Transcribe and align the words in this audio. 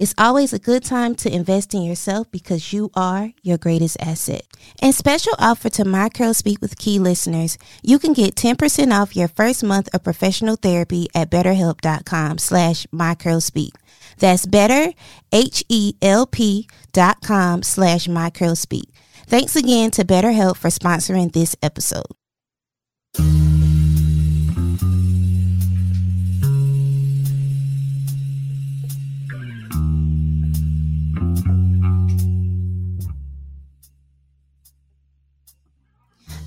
it's 0.00 0.14
always 0.18 0.52
a 0.52 0.58
good 0.58 0.84
time 0.84 1.14
to 1.16 1.32
invest 1.32 1.74
in 1.74 1.82
yourself 1.82 2.30
because 2.30 2.72
you 2.72 2.90
are 2.94 3.32
your 3.42 3.58
greatest 3.58 3.96
asset. 4.00 4.42
And 4.80 4.94
special 4.94 5.34
offer 5.38 5.70
to 5.70 5.84
My 5.84 6.08
Curl 6.08 6.34
Speak 6.34 6.60
with 6.60 6.78
Key 6.78 6.98
listeners, 6.98 7.58
you 7.82 7.98
can 7.98 8.12
get 8.12 8.34
10% 8.34 8.92
off 8.92 9.16
your 9.16 9.28
first 9.28 9.62
month 9.62 9.88
of 9.94 10.02
professional 10.02 10.56
therapy 10.56 11.08
at 11.14 11.30
betterhelp.com 11.30 12.38
slash 12.38 12.86
mycurlspeak. 12.86 13.70
That's 14.18 14.46
better, 14.46 14.92
H-E-L-P 15.32 16.68
dot 16.92 17.20
com 17.22 17.62
slash 17.62 18.06
mycurlspeak. 18.06 18.84
Thanks 19.26 19.56
again 19.56 19.90
to 19.92 20.04
BetterHelp 20.04 20.56
for 20.56 20.68
sponsoring 20.68 21.32
this 21.32 21.56
episode. 21.62 22.06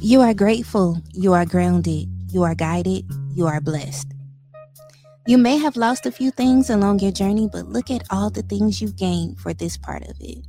You 0.07 0.21
are 0.21 0.33
grateful, 0.33 1.01
you 1.11 1.33
are 1.33 1.45
grounded, 1.45 2.07
you 2.31 2.43
are 2.43 2.55
guided, 2.55 3.03
you 3.33 3.45
are 3.45 3.59
blessed. 3.59 4.07
You 5.25 5.37
may 5.37 5.57
have 5.57 5.75
lost 5.75 6.05
a 6.05 6.13
few 6.13 6.31
things 6.31 6.69
along 6.69 6.99
your 6.99 7.11
journey, 7.11 7.49
but 7.51 7.65
look 7.65 7.91
at 7.91 8.05
all 8.09 8.29
the 8.29 8.41
things 8.41 8.81
you've 8.81 8.95
gained 8.95 9.37
for 9.37 9.53
this 9.53 9.75
part 9.75 10.03
of 10.03 10.15
it. 10.21 10.45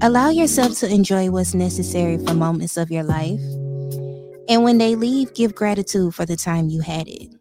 Allow 0.00 0.30
yourself 0.30 0.80
to 0.80 0.92
enjoy 0.92 1.30
what's 1.30 1.54
necessary 1.54 2.18
for 2.18 2.34
moments 2.34 2.76
of 2.76 2.90
your 2.90 3.04
life. 3.04 3.40
And 4.48 4.64
when 4.64 4.78
they 4.78 4.96
leave, 4.96 5.32
give 5.32 5.54
gratitude 5.54 6.12
for 6.12 6.26
the 6.26 6.34
time 6.34 6.70
you 6.70 6.80
had 6.80 7.06
it. 7.06 7.32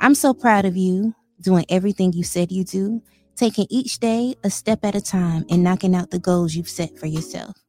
I'm 0.00 0.14
so 0.14 0.32
proud 0.32 0.64
of 0.64 0.74
you 0.74 1.14
doing 1.38 1.66
everything 1.68 2.14
you 2.14 2.24
said 2.24 2.50
you 2.50 2.64
do, 2.64 3.02
taking 3.36 3.66
each 3.68 3.98
day 3.98 4.36
a 4.42 4.48
step 4.48 4.86
at 4.86 4.94
a 4.94 5.02
time 5.02 5.44
and 5.50 5.62
knocking 5.62 5.94
out 5.94 6.10
the 6.10 6.18
goals 6.18 6.54
you've 6.54 6.70
set 6.70 6.98
for 6.98 7.04
yourself. 7.04 7.63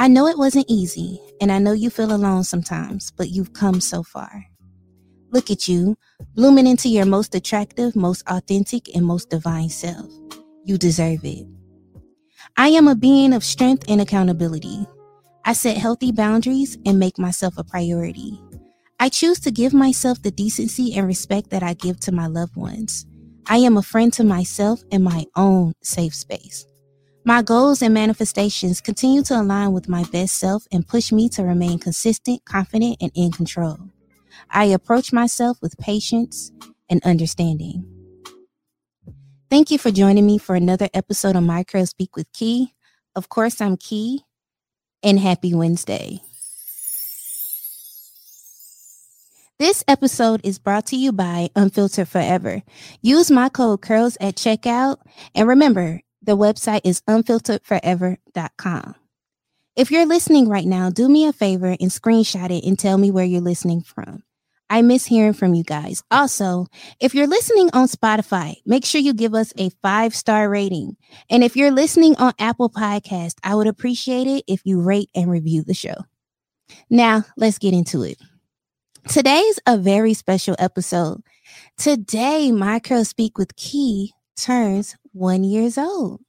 I 0.00 0.06
know 0.06 0.28
it 0.28 0.38
wasn't 0.38 0.66
easy, 0.68 1.20
and 1.40 1.50
I 1.50 1.58
know 1.58 1.72
you 1.72 1.90
feel 1.90 2.14
alone 2.14 2.44
sometimes, 2.44 3.10
but 3.10 3.30
you've 3.30 3.52
come 3.52 3.80
so 3.80 4.04
far. 4.04 4.46
Look 5.32 5.50
at 5.50 5.66
you, 5.66 5.98
blooming 6.36 6.68
into 6.68 6.88
your 6.88 7.04
most 7.04 7.34
attractive, 7.34 7.96
most 7.96 8.22
authentic, 8.28 8.94
and 8.94 9.04
most 9.04 9.28
divine 9.28 9.70
self. 9.70 10.08
You 10.64 10.78
deserve 10.78 11.24
it. 11.24 11.48
I 12.56 12.68
am 12.68 12.86
a 12.86 12.94
being 12.94 13.32
of 13.32 13.42
strength 13.42 13.86
and 13.88 14.00
accountability. 14.00 14.86
I 15.44 15.52
set 15.52 15.76
healthy 15.76 16.12
boundaries 16.12 16.78
and 16.86 17.00
make 17.00 17.18
myself 17.18 17.58
a 17.58 17.64
priority. 17.64 18.40
I 19.00 19.08
choose 19.08 19.40
to 19.40 19.50
give 19.50 19.74
myself 19.74 20.22
the 20.22 20.30
decency 20.30 20.94
and 20.94 21.08
respect 21.08 21.50
that 21.50 21.64
I 21.64 21.74
give 21.74 21.98
to 22.02 22.12
my 22.12 22.28
loved 22.28 22.54
ones. 22.54 23.04
I 23.48 23.56
am 23.56 23.76
a 23.76 23.82
friend 23.82 24.12
to 24.12 24.22
myself 24.22 24.80
in 24.92 25.02
my 25.02 25.24
own 25.34 25.72
safe 25.82 26.14
space. 26.14 26.64
My 27.28 27.42
goals 27.42 27.82
and 27.82 27.92
manifestations 27.92 28.80
continue 28.80 29.22
to 29.24 29.38
align 29.38 29.72
with 29.72 29.86
my 29.86 30.02
best 30.04 30.36
self 30.36 30.66
and 30.72 30.88
push 30.88 31.12
me 31.12 31.28
to 31.28 31.42
remain 31.42 31.78
consistent, 31.78 32.42
confident, 32.46 32.96
and 33.02 33.12
in 33.14 33.32
control. 33.32 33.76
I 34.48 34.64
approach 34.64 35.12
myself 35.12 35.58
with 35.60 35.76
patience 35.76 36.50
and 36.88 37.04
understanding. 37.04 37.84
Thank 39.50 39.70
you 39.70 39.76
for 39.76 39.90
joining 39.90 40.24
me 40.24 40.38
for 40.38 40.54
another 40.54 40.88
episode 40.94 41.36
of 41.36 41.42
My 41.42 41.64
Curl 41.64 41.84
Speak 41.84 42.16
with 42.16 42.32
Key. 42.32 42.72
Of 43.14 43.28
course, 43.28 43.60
I'm 43.60 43.76
Key, 43.76 44.22
and 45.02 45.20
happy 45.20 45.52
Wednesday. 45.52 46.22
This 49.58 49.84
episode 49.86 50.40
is 50.44 50.58
brought 50.58 50.86
to 50.86 50.96
you 50.96 51.12
by 51.12 51.50
Unfiltered 51.54 52.08
Forever. 52.08 52.62
Use 53.02 53.30
my 53.30 53.50
code 53.50 53.82
CURLS 53.82 54.16
at 54.18 54.36
checkout. 54.36 54.96
And 55.34 55.46
remember, 55.46 56.00
the 56.28 56.36
website 56.36 56.82
is 56.84 57.00
unfilteredforever.com. 57.08 58.94
If 59.76 59.90
you're 59.90 60.04
listening 60.04 60.48
right 60.50 60.66
now, 60.66 60.90
do 60.90 61.08
me 61.08 61.26
a 61.26 61.32
favor 61.32 61.68
and 61.68 61.90
screenshot 61.90 62.50
it 62.50 62.66
and 62.66 62.78
tell 62.78 62.98
me 62.98 63.10
where 63.10 63.24
you're 63.24 63.40
listening 63.40 63.80
from. 63.80 64.22
I 64.68 64.82
miss 64.82 65.06
hearing 65.06 65.32
from 65.32 65.54
you 65.54 65.64
guys. 65.64 66.02
Also, 66.10 66.66
if 67.00 67.14
you're 67.14 67.26
listening 67.26 67.70
on 67.72 67.88
Spotify, 67.88 68.56
make 68.66 68.84
sure 68.84 69.00
you 69.00 69.14
give 69.14 69.34
us 69.34 69.54
a 69.56 69.70
five 69.80 70.14
star 70.14 70.50
rating. 70.50 70.98
And 71.30 71.42
if 71.42 71.56
you're 71.56 71.70
listening 71.70 72.14
on 72.16 72.34
Apple 72.38 72.68
Podcast, 72.68 73.36
I 73.42 73.54
would 73.54 73.66
appreciate 73.66 74.26
it 74.26 74.44
if 74.46 74.60
you 74.66 74.82
rate 74.82 75.08
and 75.14 75.30
review 75.30 75.62
the 75.62 75.72
show. 75.72 75.94
Now, 76.90 77.24
let's 77.38 77.56
get 77.56 77.72
into 77.72 78.02
it. 78.02 78.18
Today's 79.08 79.58
a 79.66 79.78
very 79.78 80.12
special 80.12 80.56
episode. 80.58 81.22
Today, 81.78 82.52
My 82.52 82.80
Curl 82.80 83.06
Speak 83.06 83.38
with 83.38 83.56
Key 83.56 84.12
turns 84.36 84.94
one 85.18 85.44
years 85.44 85.76
old. 85.76 86.20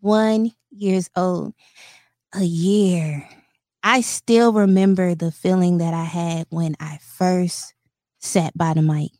One 0.00 0.52
years 0.70 1.10
old. 1.14 1.54
A 2.34 2.42
year. 2.42 3.28
I 3.82 4.00
still 4.00 4.52
remember 4.52 5.14
the 5.14 5.30
feeling 5.30 5.78
that 5.78 5.92
I 5.92 6.04
had 6.04 6.46
when 6.50 6.74
I 6.80 6.98
first 7.02 7.74
sat 8.20 8.56
by 8.56 8.74
the 8.74 8.82
mic 8.82 9.10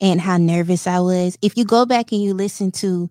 and 0.00 0.20
how 0.20 0.36
nervous 0.36 0.86
I 0.86 1.00
was. 1.00 1.36
If 1.42 1.56
you 1.56 1.64
go 1.64 1.86
back 1.86 2.12
and 2.12 2.22
you 2.22 2.34
listen 2.34 2.70
to 2.72 3.10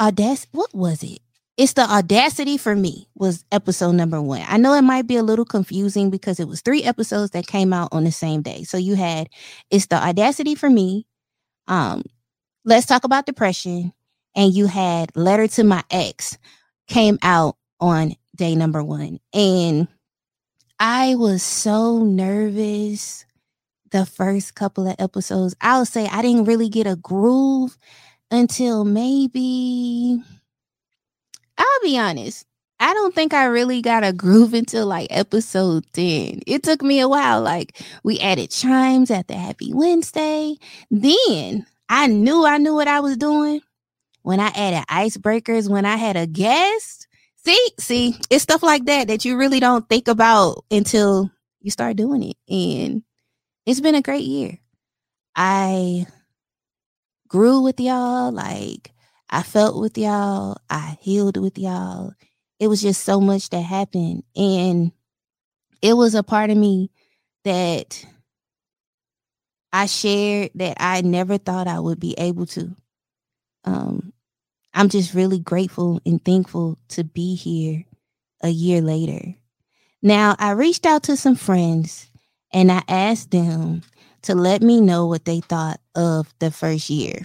Audacity, 0.00 0.48
what 0.52 0.74
was 0.74 1.02
it? 1.02 1.18
It's 1.58 1.74
the 1.74 1.82
Audacity 1.82 2.56
for 2.56 2.74
me 2.74 3.08
was 3.14 3.44
episode 3.52 3.92
number 3.92 4.22
one. 4.22 4.42
I 4.48 4.56
know 4.56 4.72
it 4.74 4.82
might 4.82 5.06
be 5.06 5.16
a 5.16 5.22
little 5.22 5.44
confusing 5.44 6.08
because 6.08 6.40
it 6.40 6.48
was 6.48 6.62
three 6.62 6.82
episodes 6.82 7.32
that 7.32 7.46
came 7.46 7.72
out 7.72 7.90
on 7.92 8.04
the 8.04 8.12
same 8.12 8.40
day. 8.40 8.64
So 8.64 8.78
you 8.78 8.94
had 8.94 9.28
it's 9.70 9.86
the 9.86 9.96
Audacity 9.96 10.54
for 10.54 10.70
me, 10.70 11.06
um, 11.68 12.02
Let's 12.64 12.86
Talk 12.86 13.02
About 13.02 13.26
Depression, 13.26 13.92
and 14.36 14.54
you 14.54 14.66
had 14.66 15.16
Letter 15.16 15.48
to 15.48 15.64
My 15.64 15.82
Ex 15.90 16.38
came 16.86 17.18
out 17.20 17.56
on 17.80 18.14
day 18.36 18.54
number 18.54 18.84
one. 18.84 19.18
And 19.34 19.88
I 20.78 21.16
was 21.16 21.42
so 21.42 22.04
nervous 22.04 23.26
the 23.90 24.06
first 24.06 24.54
couple 24.54 24.86
of 24.86 24.94
episodes. 25.00 25.56
I'll 25.60 25.84
say 25.84 26.06
I 26.06 26.22
didn't 26.22 26.44
really 26.44 26.68
get 26.68 26.86
a 26.86 26.94
groove 26.94 27.76
until 28.30 28.84
maybe, 28.84 30.22
I'll 31.58 31.80
be 31.82 31.98
honest. 31.98 32.46
I 32.78 32.94
don't 32.94 33.12
think 33.12 33.34
I 33.34 33.46
really 33.46 33.82
got 33.82 34.04
a 34.04 34.12
groove 34.12 34.54
until 34.54 34.86
like 34.86 35.08
episode 35.10 35.84
10. 35.94 36.42
It 36.46 36.62
took 36.62 36.80
me 36.80 37.00
a 37.00 37.08
while. 37.08 37.42
Like 37.42 37.82
we 38.04 38.20
added 38.20 38.50
chimes 38.50 39.10
at 39.10 39.26
the 39.26 39.34
Happy 39.34 39.72
Wednesday. 39.74 40.54
Then 40.92 41.66
I 41.88 42.06
knew 42.06 42.44
I 42.44 42.58
knew 42.58 42.74
what 42.74 42.88
I 42.88 43.00
was 43.00 43.16
doing 43.16 43.60
when 44.22 44.40
I 44.40 44.48
added 44.48 44.86
icebreakers, 44.88 45.68
when 45.68 45.84
I 45.84 45.96
had 45.96 46.16
a 46.16 46.26
guest. 46.26 47.06
See, 47.44 47.70
see, 47.78 48.16
it's 48.30 48.42
stuff 48.42 48.62
like 48.62 48.84
that 48.86 49.08
that 49.08 49.24
you 49.24 49.36
really 49.36 49.60
don't 49.60 49.88
think 49.88 50.08
about 50.08 50.64
until 50.70 51.30
you 51.60 51.70
start 51.70 51.96
doing 51.96 52.22
it. 52.22 52.36
And 52.48 53.02
it's 53.66 53.80
been 53.80 53.94
a 53.94 54.02
great 54.02 54.24
year. 54.24 54.58
I 55.34 56.06
grew 57.28 57.62
with 57.62 57.80
y'all, 57.80 58.30
like 58.30 58.92
I 59.28 59.42
felt 59.42 59.80
with 59.80 59.96
y'all, 59.96 60.58
I 60.68 60.98
healed 61.00 61.36
with 61.36 61.58
y'all. 61.58 62.12
It 62.60 62.68
was 62.68 62.82
just 62.82 63.02
so 63.02 63.20
much 63.20 63.48
that 63.50 63.62
happened. 63.62 64.22
And 64.36 64.92
it 65.80 65.94
was 65.94 66.14
a 66.14 66.22
part 66.22 66.50
of 66.50 66.56
me 66.56 66.90
that 67.44 68.04
I 69.72 69.86
shared 69.86 70.50
that 70.56 70.76
I 70.80 71.00
never 71.00 71.38
thought 71.38 71.66
I 71.66 71.80
would 71.80 71.98
be 72.00 72.14
able 72.18 72.46
to. 72.46 72.74
Um, 73.64 74.12
I'm 74.74 74.88
just 74.88 75.14
really 75.14 75.38
grateful 75.38 76.00
and 76.04 76.22
thankful 76.24 76.78
to 76.90 77.04
be 77.04 77.34
here 77.34 77.84
a 78.42 78.48
year 78.48 78.80
later. 78.80 79.34
Now, 80.02 80.34
I 80.38 80.50
reached 80.52 80.84
out 80.86 81.04
to 81.04 81.16
some 81.16 81.36
friends 81.36 82.10
and 82.52 82.70
I 82.72 82.82
asked 82.88 83.30
them 83.30 83.82
to 84.22 84.34
let 84.34 84.62
me 84.62 84.80
know 84.80 85.06
what 85.06 85.24
they 85.24 85.40
thought 85.40 85.80
of 85.94 86.32
the 86.38 86.50
first 86.50 86.90
year. 86.90 87.20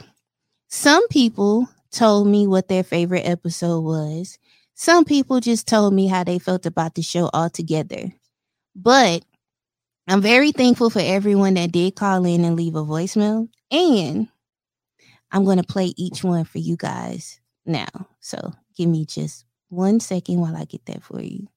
Some 0.67 1.07
people 1.07 1.67
told 1.91 2.27
me 2.27 2.47
what 2.47 2.67
their 2.67 2.83
favorite 2.83 3.25
episode 3.25 3.81
was. 3.81 4.37
Some 4.75 5.05
people 5.05 5.39
just 5.39 5.67
told 5.67 5.93
me 5.93 6.07
how 6.07 6.23
they 6.23 6.39
felt 6.39 6.65
about 6.65 6.95
the 6.95 7.01
show 7.01 7.29
altogether. 7.33 8.13
But 8.75 9.23
I'm 10.09 10.21
very 10.21 10.53
thankful 10.53 10.89
for 10.89 11.01
everyone 11.03 11.55
that 11.55 11.73
did 11.73 11.95
call 11.95 12.23
in 12.23 12.45
and 12.45 12.55
leave 12.55 12.75
a 12.75 12.83
voicemail. 12.83 13.49
And 13.69 14.29
I'm 15.31 15.43
going 15.43 15.57
to 15.57 15.63
play 15.63 15.93
each 15.97 16.23
one 16.23 16.45
for 16.45 16.59
you 16.59 16.77
guys 16.77 17.41
now. 17.65 18.07
So 18.21 18.53
give 18.77 18.87
me 18.87 19.05
just 19.05 19.43
one 19.67 19.99
second 19.99 20.39
while 20.39 20.55
I 20.55 20.63
get 20.63 20.85
that 20.85 21.03
for 21.03 21.19
you. 21.21 21.47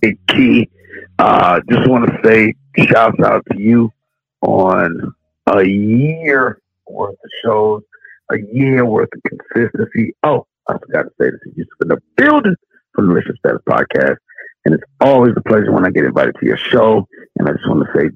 Hey, 0.00 0.16
Key, 0.28 0.70
uh, 1.18 1.60
just 1.70 1.86
want 1.86 2.06
to 2.08 2.18
say 2.24 2.54
shouts 2.78 3.20
out 3.22 3.44
to 3.52 3.60
you 3.60 3.92
on 4.40 5.14
a 5.48 5.64
year 5.64 6.58
worth 6.86 7.10
of 7.12 7.30
shows, 7.44 7.82
a 8.30 8.36
year 8.54 8.86
worth 8.86 9.10
of 9.14 9.38
consistency. 9.54 10.14
Oh, 10.22 10.46
I 10.66 10.78
forgot 10.78 11.02
to 11.02 11.10
say 11.20 11.30
this. 11.30 11.40
You 11.44 11.64
just 11.64 11.76
in 11.82 11.88
the 11.88 12.00
building 12.16 12.56
for 12.94 13.04
the 13.04 13.12
Listen 13.12 13.36
Status 13.38 13.60
podcast. 13.68 14.16
And 14.64 14.74
it's 14.74 14.84
always 15.00 15.32
a 15.36 15.42
pleasure 15.42 15.72
when 15.72 15.84
I 15.84 15.90
get 15.90 16.04
invited 16.04 16.36
to 16.40 16.46
your 16.46 16.56
show. 16.56 17.06
And 17.36 17.48
I 17.48 17.52
just 17.52 17.68
want 17.68 17.84
to 17.86 18.00
say, 18.00 18.10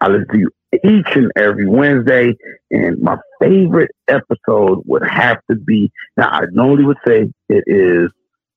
I 0.00 0.08
listen 0.08 0.28
to 0.28 0.38
you 0.38 0.50
each 0.84 1.16
and 1.16 1.30
every 1.36 1.66
Wednesday. 1.66 2.36
And 2.70 3.00
my 3.00 3.18
favorite 3.40 3.90
episode 4.08 4.82
would 4.86 5.06
have 5.06 5.38
to 5.50 5.56
be, 5.56 5.90
now 6.16 6.28
I 6.30 6.42
normally 6.50 6.84
would 6.84 6.98
say 7.06 7.30
it 7.48 7.64
is 7.66 8.10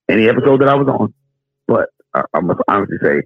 any 0.10 0.30
episode 0.30 0.62
that 0.62 0.70
I 0.70 0.76
was 0.76 0.88
on, 0.88 1.14
but 1.68 1.90
I, 2.14 2.24
I 2.34 2.40
must 2.40 2.62
honestly 2.68 2.98
say 3.02 3.24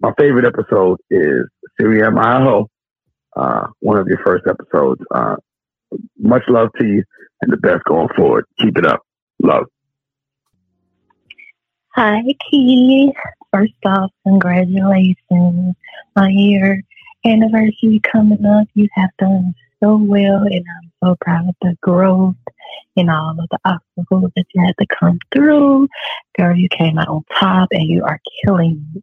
my 0.00 0.12
favorite 0.18 0.44
episode 0.44 0.98
is 1.10 1.46
Syria 1.80 2.10
Maho, 2.10 2.66
uh, 3.36 3.66
one 3.80 3.98
of 3.98 4.06
your 4.06 4.18
first 4.24 4.44
episodes. 4.46 5.00
Uh, 5.12 5.36
much 6.18 6.42
love 6.48 6.68
to 6.78 6.86
you 6.86 7.02
and 7.40 7.52
the 7.52 7.56
best 7.56 7.82
going 7.84 8.08
forward. 8.16 8.44
Keep 8.60 8.78
it 8.78 8.86
up. 8.86 9.00
Love. 9.42 9.64
Hi, 12.00 12.22
Key. 12.48 13.12
First 13.52 13.72
off, 13.84 14.12
congratulations 14.24 15.74
on 16.14 16.38
your 16.38 16.78
anniversary 17.26 18.00
coming 18.04 18.46
up. 18.46 18.68
You 18.74 18.88
have 18.92 19.10
done 19.18 19.52
so 19.82 19.96
well, 19.96 20.44
and 20.44 20.64
I'm 20.80 20.92
so 21.02 21.16
proud 21.20 21.48
of 21.48 21.56
the 21.60 21.76
growth 21.82 22.36
and 22.96 23.10
all 23.10 23.30
of 23.30 23.48
the 23.50 23.58
obstacles 23.64 24.30
that 24.36 24.44
you 24.54 24.64
had 24.64 24.76
to 24.78 24.86
come 24.86 25.18
through. 25.34 25.88
Girl, 26.38 26.56
you 26.56 26.68
came 26.68 26.98
out 26.98 27.08
on 27.08 27.24
top, 27.36 27.70
and 27.72 27.88
you 27.88 28.04
are 28.04 28.20
killing. 28.44 29.02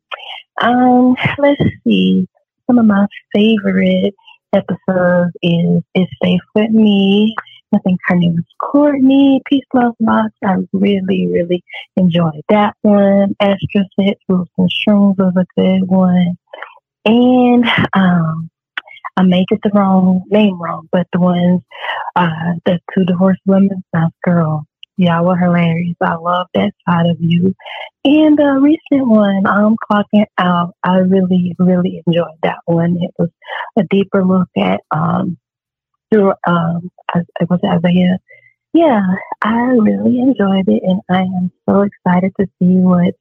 Um, 0.62 1.18
let's 1.38 1.62
see. 1.86 2.25
Some 2.65 2.80
of 2.80 2.86
my 2.86 3.07
favorite 3.33 4.15
episodes 4.53 5.33
is 5.44 5.83
"Is 5.95 6.07
Safe 6.24 6.39
with 6.56 6.71
Me." 6.71 7.36
I 7.75 7.80
think 7.80 8.00
her 8.06 8.16
name 8.16 8.39
is 8.39 8.45
Courtney. 8.60 9.42
Peace, 9.45 9.66
love, 9.74 9.95
lots. 10.00 10.33
I 10.44 10.56
really, 10.72 11.27
really 11.27 11.63
enjoyed 11.98 12.42
that 12.50 12.75
one. 12.81 13.36
Extra 13.39 13.83
Set, 14.00 14.18
Rules 14.30 14.48
and 14.57 14.69
Shrooms 14.69 15.18
was 15.18 15.33
a 15.36 15.45
good 15.60 15.88
one. 15.88 16.38
And 17.06 17.66
um, 17.94 18.50
I 19.18 19.24
may 19.24 19.45
get 19.50 19.60
the 19.63 19.72
wrong 19.74 20.24
name 20.30 20.62
wrong, 20.62 20.88
but 20.92 21.07
the 21.12 21.19
ones, 21.19 21.62
uh, 22.16 22.54
the 22.66 22.80
two 22.94 23.04
divorced 23.06 23.42
women, 23.45 23.83
South 23.94 24.13
Girl. 24.24 24.66
Y'all 24.98 25.25
were 25.25 25.36
hilarious. 25.36 25.98
I 26.01 26.16
love 26.16 26.48
that 26.54 26.74
side 26.88 27.07
of 27.07 27.18
you. 27.19 27.54
And 28.06 28.38
the 28.38 28.60
recent 28.62 29.10
one, 29.10 29.45
I'm 29.45 29.75
clocking 29.92 30.25
out. 30.38 30.74
I 30.83 31.00
really, 31.00 31.54
really 31.60 32.01
enjoyed 32.07 32.39
that 32.44 32.60
one. 32.66 32.98
It 33.01 33.12
was 33.19 33.30
a 33.78 33.83
deeper 33.89 34.24
look 34.24 34.48
at 34.56 34.81
um, 34.92 35.38
through 36.12 36.34
um 36.48 36.92
it 37.16 37.50
was 37.50 37.60
Isaiah. 37.63 38.19
Yeah, 38.74 39.02
I 39.42 39.72
really 39.80 40.19
enjoyed 40.19 40.68
it 40.68 40.84
and 40.84 41.02
I 41.10 41.22
am 41.22 41.52
so 41.68 41.81
excited 41.81 42.34
to 42.40 42.46
see 42.60 42.75
what 42.75 43.16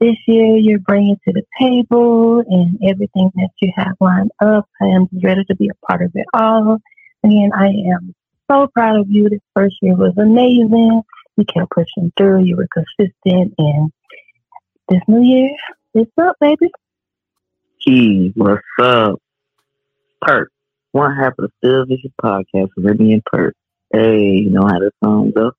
this 0.00 0.16
year 0.26 0.56
you're 0.56 0.78
bringing 0.78 1.16
to 1.26 1.32
the 1.32 1.42
table 1.58 2.40
and 2.40 2.78
everything 2.82 3.30
that 3.34 3.50
you 3.60 3.72
have 3.76 3.94
lined 4.00 4.30
up. 4.42 4.68
I 4.80 4.86
am 4.86 5.08
ready 5.22 5.44
to 5.44 5.56
be 5.56 5.68
a 5.68 5.86
part 5.86 6.02
of 6.02 6.12
it 6.14 6.26
all. 6.34 6.78
Again, 7.24 7.50
I 7.54 7.68
am 7.68 8.14
so 8.50 8.68
proud 8.68 9.00
of 9.00 9.10
you. 9.10 9.28
This 9.28 9.40
first 9.54 9.76
year 9.82 9.94
was 9.94 10.16
amazing. 10.18 11.02
You 11.36 11.44
kept 11.44 11.70
pushing 11.70 12.12
through. 12.16 12.44
You 12.44 12.56
were 12.56 12.68
consistent. 12.72 13.54
And 13.58 13.92
this 14.88 15.02
new 15.08 15.22
year, 15.22 15.50
it's 15.94 16.12
up, 16.18 16.36
baby. 16.40 16.70
Key, 17.80 18.32
what's 18.34 18.62
up? 18.78 19.20
Perk 20.22 20.50
one 20.92 21.14
half 21.14 21.34
of 21.38 21.48
the 21.48 21.50
Still 21.58 21.86
Vision 21.86 22.12
podcast 22.22 22.70
with 22.76 22.86
Remy 22.86 23.14
and 23.14 23.24
Perk. 23.24 23.54
Hey, 23.92 24.36
you 24.36 24.50
know 24.50 24.66
how 24.66 24.78
the 24.78 24.90
song 25.02 25.32
go? 25.34 25.52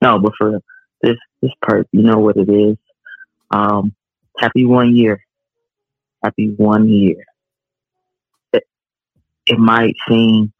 No, 0.00 0.18
but 0.18 0.32
for 0.36 0.60
this 1.02 1.16
this 1.40 1.52
Perk, 1.62 1.86
you 1.92 2.02
know 2.02 2.18
what 2.18 2.36
it 2.36 2.48
is. 2.48 2.76
Um, 3.50 3.94
happy 4.38 4.64
one 4.64 4.94
year. 4.94 5.24
Happy 6.22 6.50
one 6.50 6.88
year. 6.88 7.24
It, 8.52 8.64
it 9.46 9.58
might 9.58 9.94
seem 10.08 10.52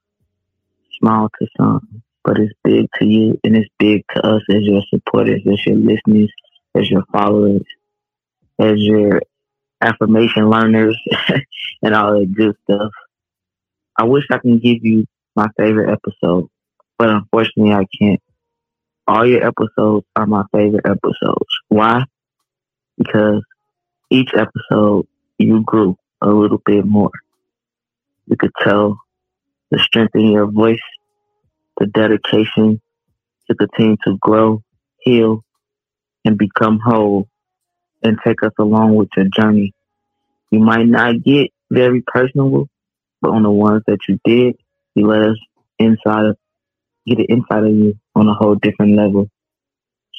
small 0.99 1.29
to 1.41 1.47
some, 1.57 2.03
but 2.25 2.39
it's 2.39 2.53
big 2.65 2.87
to 2.99 3.05
you 3.05 3.39
and 3.45 3.57
it's 3.57 3.71
big 3.79 4.05
to 4.15 4.27
us 4.27 4.43
as 4.51 4.63
your 4.63 4.83
supporters, 4.93 5.43
as 5.51 5.65
your 5.67 5.77
listeners, 5.77 6.33
as 6.75 6.91
your 6.91 7.05
followers, 7.13 7.63
as 8.59 8.79
your 8.79 9.23
affirmation 9.81 10.49
learners 10.49 10.97
and 11.83 11.95
all 11.95 12.19
that 12.19 12.33
good 12.33 12.57
stuff. 12.65 12.93
I 13.99 14.05
wish 14.05 14.25
I 14.31 14.39
can 14.39 14.59
give 14.59 14.79
you 14.85 15.06
my 15.37 15.49
favorite 15.59 15.93
episode, 15.93 16.49
but 16.99 17.11
unfortunately 17.11 17.73
I 17.73 17.87
can't. 17.99 18.21
All 19.06 19.27
your 19.27 19.44
episodes 19.47 20.06
are 20.17 20.27
my 20.27 20.44
favorite 20.53 20.87
episodes. 20.87 21.49
Why? 21.69 22.05
Because 22.97 23.43
each 24.11 24.31
episode 24.35 25.06
you 25.39 25.62
grew 25.65 25.97
a 26.21 26.29
little 26.29 26.62
bit 26.65 26.85
more. 26.87 27.11
You 28.27 28.37
could 28.37 28.53
tell 28.61 28.99
the 29.71 29.79
strength 29.79 30.15
in 30.15 30.33
your 30.33 30.50
voice, 30.50 30.81
the 31.79 31.87
dedication 31.87 32.81
to 33.49 33.55
continue 33.55 33.97
to 34.06 34.17
grow, 34.21 34.62
heal, 35.00 35.43
and 36.25 36.38
become 36.38 36.78
whole 36.85 37.28
and 38.02 38.19
take 38.25 38.43
us 38.43 38.52
along 38.59 38.95
with 38.95 39.09
your 39.16 39.26
journey. 39.26 39.73
You 40.50 40.61
might 40.61 40.87
not 40.87 41.23
get 41.23 41.50
very 41.71 42.02
personal 42.07 42.69
but 43.23 43.31
on 43.31 43.45
the 43.45 43.50
ones 43.50 43.83
that 43.87 44.00
you 44.09 44.19
did, 44.25 44.57
you 44.95 45.07
let 45.07 45.23
us 45.23 45.38
inside 45.79 46.26
of, 46.26 46.37
get 47.07 47.21
it 47.21 47.31
inside 47.31 47.64
of 47.64 47.71
you 47.75 47.99
on 48.14 48.29
a 48.29 48.35
whole 48.35 48.57
different 48.57 48.97
level. 48.97 49.31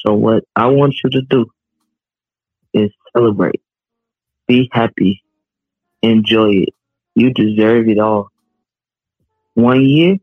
So 0.04 0.14
what 0.14 0.44
I 0.56 0.66
want 0.66 0.94
you 1.04 1.10
to 1.10 1.22
do 1.22 1.46
is 2.72 2.90
celebrate, 3.16 3.60
be 4.48 4.68
happy, 4.72 5.22
enjoy 6.02 6.50
it. 6.50 6.74
You 7.14 7.32
deserve 7.32 7.88
it 7.88 7.98
all. 7.98 8.30
One 9.54 9.84
year 9.84 10.16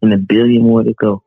and 0.00 0.12
a 0.14 0.16
billion 0.16 0.62
more 0.62 0.82
to 0.82 0.94
go. 0.94 1.22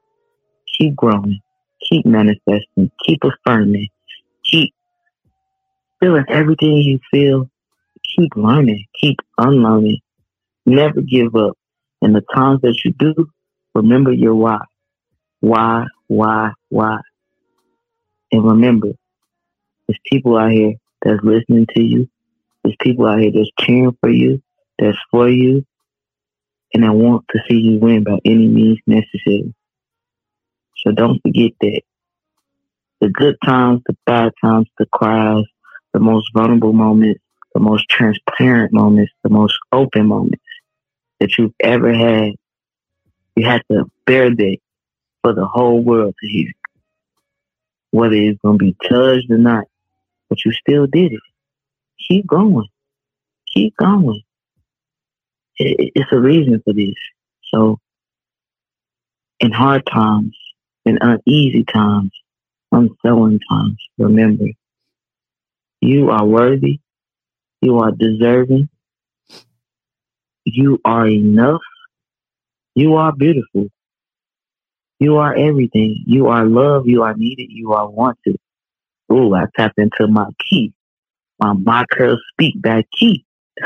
Keep 0.77 0.96
growing, 0.96 1.39
keep 1.88 2.06
manifesting, 2.06 2.91
keep 3.06 3.24
affirming, 3.24 3.89
keep 4.44 4.74
feeling 6.00 6.25
everything 6.29 6.77
you 6.77 7.00
feel. 7.12 7.50
Keep 8.15 8.36
learning, 8.36 8.86
keep 9.00 9.17
unlearning, 9.38 10.00
Never 10.67 11.00
give 11.01 11.33
up. 11.33 11.57
And 12.01 12.13
the 12.13 12.21
times 12.36 12.59
that 12.62 12.77
you 12.83 12.91
do, 13.00 13.29
remember 13.74 14.12
your 14.12 14.36
why. 14.36 14.59
Why, 15.39 15.86
why, 16.07 16.51
why. 16.67 17.00
And 18.33 18.43
remember, 18.43 18.89
there's 19.88 20.00
people 20.05 20.38
out 20.38 20.51
here 20.51 20.74
that's 21.01 21.24
listening 21.24 21.67
to 21.74 21.81
you. 21.81 22.09
There's 22.63 22.75
people 22.81 23.07
out 23.07 23.19
here 23.19 23.31
that's 23.31 23.50
cheering 23.62 23.95
for 24.01 24.09
you, 24.09 24.43
that's 24.77 24.97
for 25.09 25.29
you, 25.29 25.65
and 26.74 26.83
I 26.83 26.89
want 26.89 27.24
to 27.29 27.39
see 27.47 27.55
you 27.55 27.79
win 27.79 28.03
by 28.03 28.19
any 28.25 28.47
means 28.47 28.79
necessary. 28.86 29.53
So 30.79 30.91
don't 30.91 31.21
forget 31.21 31.53
that. 31.62 31.81
The 33.00 33.07
good 33.09 33.38
times, 33.45 33.83
the 33.88 33.95
bad 34.05 34.33
times, 34.43 34.67
the 34.77 34.86
cries, 34.88 35.45
the 35.93 36.01
most 36.01 36.29
vulnerable 36.33 36.74
moments, 36.74 37.21
the 37.53 37.62
most 37.62 37.88
transparent 37.88 38.74
moments, 38.74 39.13
the 39.24 39.29
most 39.29 39.57
open 39.71 40.07
moments 40.07 40.43
that 41.19 41.38
you've 41.38 41.53
ever 41.59 41.93
had. 41.93 42.33
You 43.36 43.45
had 43.45 43.63
to 43.71 43.89
bear 44.05 44.33
that 44.33 44.57
for 45.21 45.33
the 45.33 45.45
whole 45.45 45.83
world 45.83 46.15
to 46.19 46.27
hear. 46.27 46.51
Whether 47.91 48.15
it's 48.15 48.39
going 48.41 48.59
to 48.59 48.65
be 48.65 48.75
judged 48.83 49.31
or 49.31 49.38
not, 49.38 49.65
but 50.29 50.43
you 50.43 50.51
still 50.51 50.88
did 50.88 51.13
it. 51.13 51.21
Keep 52.07 52.27
going. 52.27 52.67
Keep 53.53 53.75
going. 53.77 54.21
It, 55.57 55.91
it's 55.95 56.12
a 56.12 56.19
reason 56.19 56.62
for 56.63 56.74
this. 56.74 56.95
So 57.51 57.79
in 59.39 59.51
hard 59.51 59.86
times, 59.86 60.38
in 60.86 60.97
uneasy 61.01 61.63
times, 61.63 62.12
unsettling 62.71 63.39
times, 63.50 63.77
remember, 63.97 64.47
you 65.81 66.09
are 66.09 66.25
worthy, 66.25 66.79
you 67.62 67.79
are 67.79 67.91
deserving, 67.91 68.69
you 70.56 70.80
are 70.86 71.08
enough, 71.08 71.62
you 72.75 72.96
are 72.96 73.12
beautiful, 73.12 73.68
you 75.00 75.18
are 75.18 75.36
everything, 75.36 76.04
you 76.06 76.27
are 76.27 76.46
loved, 76.46 76.88
you 76.88 77.04
are 77.04 77.13
needed, 77.13 77.48
you 77.50 77.74
are 77.74 77.89
wanted. 77.89 78.38
Ooh, 79.12 79.34
I 79.34 79.46
tapped 79.56 79.80
into 79.80 80.08
my 80.08 80.30
key, 80.39 80.74
my 81.39 81.54
my 81.54 81.86
girl 81.89 82.18
speak 82.32 82.62
that 82.63 82.86
key. 82.92 83.25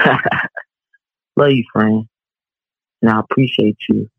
love 1.35 1.51
you, 1.51 1.63
friend, 1.73 2.07
and 3.01 3.11
I 3.11 3.19
appreciate 3.19 3.77
you, 3.89 4.09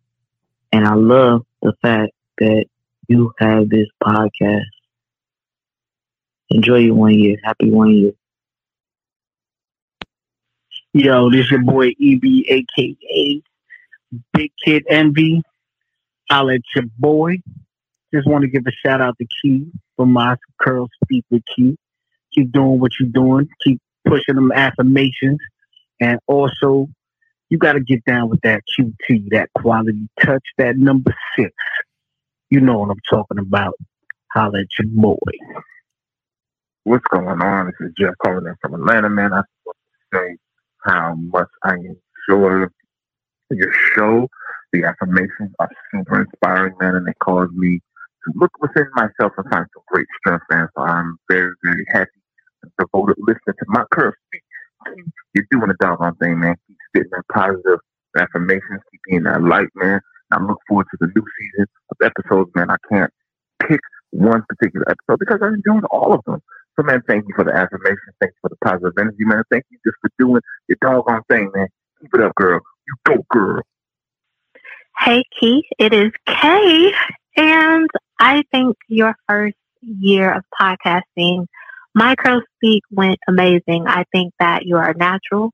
and 0.73 0.87
I 0.87 0.95
love 0.95 1.43
the 1.63 1.75
fact 1.83 2.13
that 2.39 2.67
you 3.09 3.33
have 3.39 3.69
this 3.69 3.89
podcast. 4.03 4.65
Enjoy 6.51 6.79
your 6.79 6.95
one 6.95 7.15
year. 7.15 7.39
Happy 7.43 7.71
one 7.71 7.91
year. 7.91 8.13
Yo, 10.95 11.31
this 11.31 11.51
your 11.51 11.63
boy 11.63 11.89
EB, 12.03 12.23
aka 12.49 13.43
Big 14.35 14.53
Kid 14.63 14.85
Envy. 14.91 15.43
I'll 16.29 16.45
let 16.45 16.61
your 16.75 16.85
boy. 16.99 17.39
Just 18.13 18.29
want 18.29 18.43
to 18.43 18.49
give 18.49 18.67
a 18.67 18.73
shout 18.73 19.01
out 19.01 19.17
to 19.17 19.27
Key 19.41 19.69
for 19.97 20.05
my 20.05 20.37
curl 20.61 20.91
speak 21.03 21.25
with 21.31 21.43
Q. 21.55 21.79
Keep 22.35 22.53
doing 22.53 22.79
what 22.79 22.93
you're 23.01 23.09
doing. 23.09 23.49
Keep 23.65 23.81
pushing 24.05 24.35
them 24.35 24.53
affirmations. 24.53 25.39
And 25.99 26.21
also, 26.27 26.89
you 27.49 27.57
got 27.57 27.73
to 27.73 27.81
get 27.81 28.05
down 28.05 28.29
with 28.29 28.43
that 28.43 28.61
QT, 28.79 29.31
that 29.31 29.49
quality 29.55 30.11
touch, 30.21 30.45
that 30.59 30.77
number 30.77 31.15
six. 31.35 31.55
You 32.51 32.61
know 32.61 32.81
what 32.81 32.91
I'm 32.91 33.01
talking 33.09 33.39
about. 33.39 33.77
Holla 34.31 34.65
your 34.79 34.89
boy. 34.89 35.17
What's 36.85 37.05
going 37.11 37.41
on? 37.41 37.67
This 37.67 37.89
is 37.89 37.95
Jeff 37.97 38.13
calling 38.23 38.47
in 38.47 38.57
from 38.61 38.75
Atlanta, 38.75 39.09
man. 39.09 39.33
I 39.33 39.39
just 39.39 39.49
want 39.65 39.77
to 40.13 40.19
say 40.19 40.37
Um, 40.87 40.93
how 40.95 41.15
much 41.15 41.49
I 41.65 41.75
enjoy 41.75 42.67
your 43.51 43.73
show. 43.95 44.29
The 44.73 44.85
affirmations 44.85 45.53
are 45.59 45.69
super 45.91 46.23
inspiring, 46.23 46.75
man, 46.81 46.95
and 46.95 47.07
they 47.07 47.13
cause 47.23 47.51
me 47.55 47.81
to 48.25 48.33
look 48.37 48.53
within 48.61 48.87
myself 48.95 49.33
and 49.37 49.51
find 49.51 49.67
some 49.75 49.83
great 49.89 50.07
strength, 50.19 50.45
man. 50.51 50.69
So 50.77 50.83
I'm 50.83 51.19
very, 51.31 51.53
very 51.63 51.85
happy 51.93 52.09
and 52.63 52.73
devoted 52.79 53.17
listening 53.19 53.57
to 53.59 53.65
my 53.69 53.85
curl 53.93 54.13
speak. 54.29 54.43
You're 55.35 55.47
doing 55.51 55.71
a 55.71 55.75
doggone 55.81 56.17
thing, 56.17 56.41
man. 56.41 56.57
Keep 56.67 56.77
spitting 56.89 57.11
that 57.13 57.25
positive 57.33 57.81
affirmations, 58.19 58.81
keep 58.91 59.01
being 59.09 59.23
that 59.25 59.43
light, 59.43 59.69
man. 59.75 60.01
I 60.33 60.43
look 60.43 60.59
forward 60.67 60.87
to 60.91 60.97
the 61.01 61.09
new 61.15 61.25
season 61.39 61.67
of 61.91 61.97
episodes, 62.03 62.51
man. 62.55 62.71
I 62.71 62.77
can't 62.91 63.11
pick 63.69 63.81
one 64.11 64.43
particular 64.49 64.87
episode 64.91 65.19
because 65.19 65.41
I 65.43 65.49
enjoyed 65.49 65.85
all 65.91 66.15
of 66.15 66.21
them. 66.27 66.41
So, 66.79 66.85
man, 66.85 67.03
thank 67.07 67.25
you 67.29 67.35
for 67.37 67.45
the 67.45 67.55
affirmation. 67.55 67.99
Thank 68.21 68.33
you 68.33 68.39
for 68.41 68.49
the 68.49 68.57
positive 68.65 68.95
energy, 68.99 69.25
man. 69.25 69.43
Thank 69.51 69.65
you 69.71 69.79
just 69.85 69.97
for 70.01 70.11
doing 70.19 70.41
your 70.69 70.79
doggone 70.81 71.23
thing, 71.29 71.51
man. 71.55 71.69
Keep 72.01 72.15
it 72.15 72.21
up, 72.23 72.35
girl. 72.35 72.61
You 72.87 72.95
go, 73.05 73.27
girl. 73.31 73.63
Hey, 74.99 75.25
Keith, 75.39 75.65
it 75.79 75.93
is 75.93 76.13
Kay. 76.27 76.93
And 77.37 77.89
I 78.19 78.43
think 78.53 78.77
your 78.89 79.15
first 79.29 79.57
year 79.81 80.33
of 80.33 80.45
podcasting, 80.59 81.47
My 81.95 82.15
Curl 82.15 82.43
Speak 82.57 82.83
went 82.91 83.19
amazing. 83.29 83.87
I 83.87 84.05
think 84.13 84.33
that 84.39 84.65
you 84.65 84.77
are 84.77 84.95
natural 84.95 85.51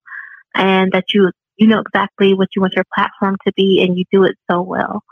and 0.54 0.92
that 0.92 1.14
you 1.14 1.30
you 1.56 1.66
know 1.66 1.80
exactly 1.80 2.34
what 2.34 2.48
you 2.54 2.62
want 2.62 2.74
your 2.74 2.84
platform 2.94 3.36
to 3.46 3.52
be 3.56 3.82
and 3.82 3.98
you 3.98 4.04
do 4.12 4.24
it 4.24 4.36
so 4.50 4.62
well. 4.62 5.02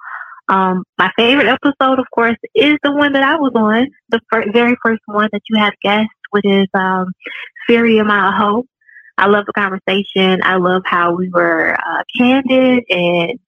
Um, 0.48 0.84
my 0.98 1.10
favorite 1.16 1.48
episode, 1.48 1.98
of 1.98 2.06
course, 2.14 2.36
is 2.54 2.76
the 2.82 2.92
one 2.92 3.12
that 3.14 3.22
I 3.22 3.36
was 3.36 3.52
on, 3.54 3.88
the 4.10 4.20
fir- 4.30 4.52
very 4.52 4.76
first 4.84 5.02
one 5.06 5.28
that 5.32 5.42
you 5.48 5.58
had 5.58 5.74
guest, 5.82 6.10
which 6.30 6.44
is 6.46 6.66
um, 6.74 7.12
Fury 7.66 8.00
My 8.02 8.36
Hope. 8.36 8.66
I 9.18 9.26
love 9.26 9.46
the 9.46 9.52
conversation. 9.52 10.40
I 10.42 10.56
love 10.56 10.82
how 10.84 11.12
we 11.12 11.30
were 11.30 11.74
uh, 11.74 12.02
candid 12.16 12.84
and 12.90 13.38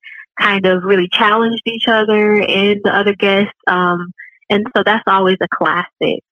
kind 0.40 0.66
of 0.66 0.84
really 0.84 1.08
challenged 1.08 1.62
each 1.66 1.88
other 1.88 2.40
and 2.40 2.80
the 2.82 2.94
other 2.94 3.14
guests. 3.14 3.52
Um, 3.66 4.12
and 4.50 4.66
so 4.76 4.82
that's 4.84 5.04
always 5.06 5.36
a 5.40 5.48
classic. 5.48 6.22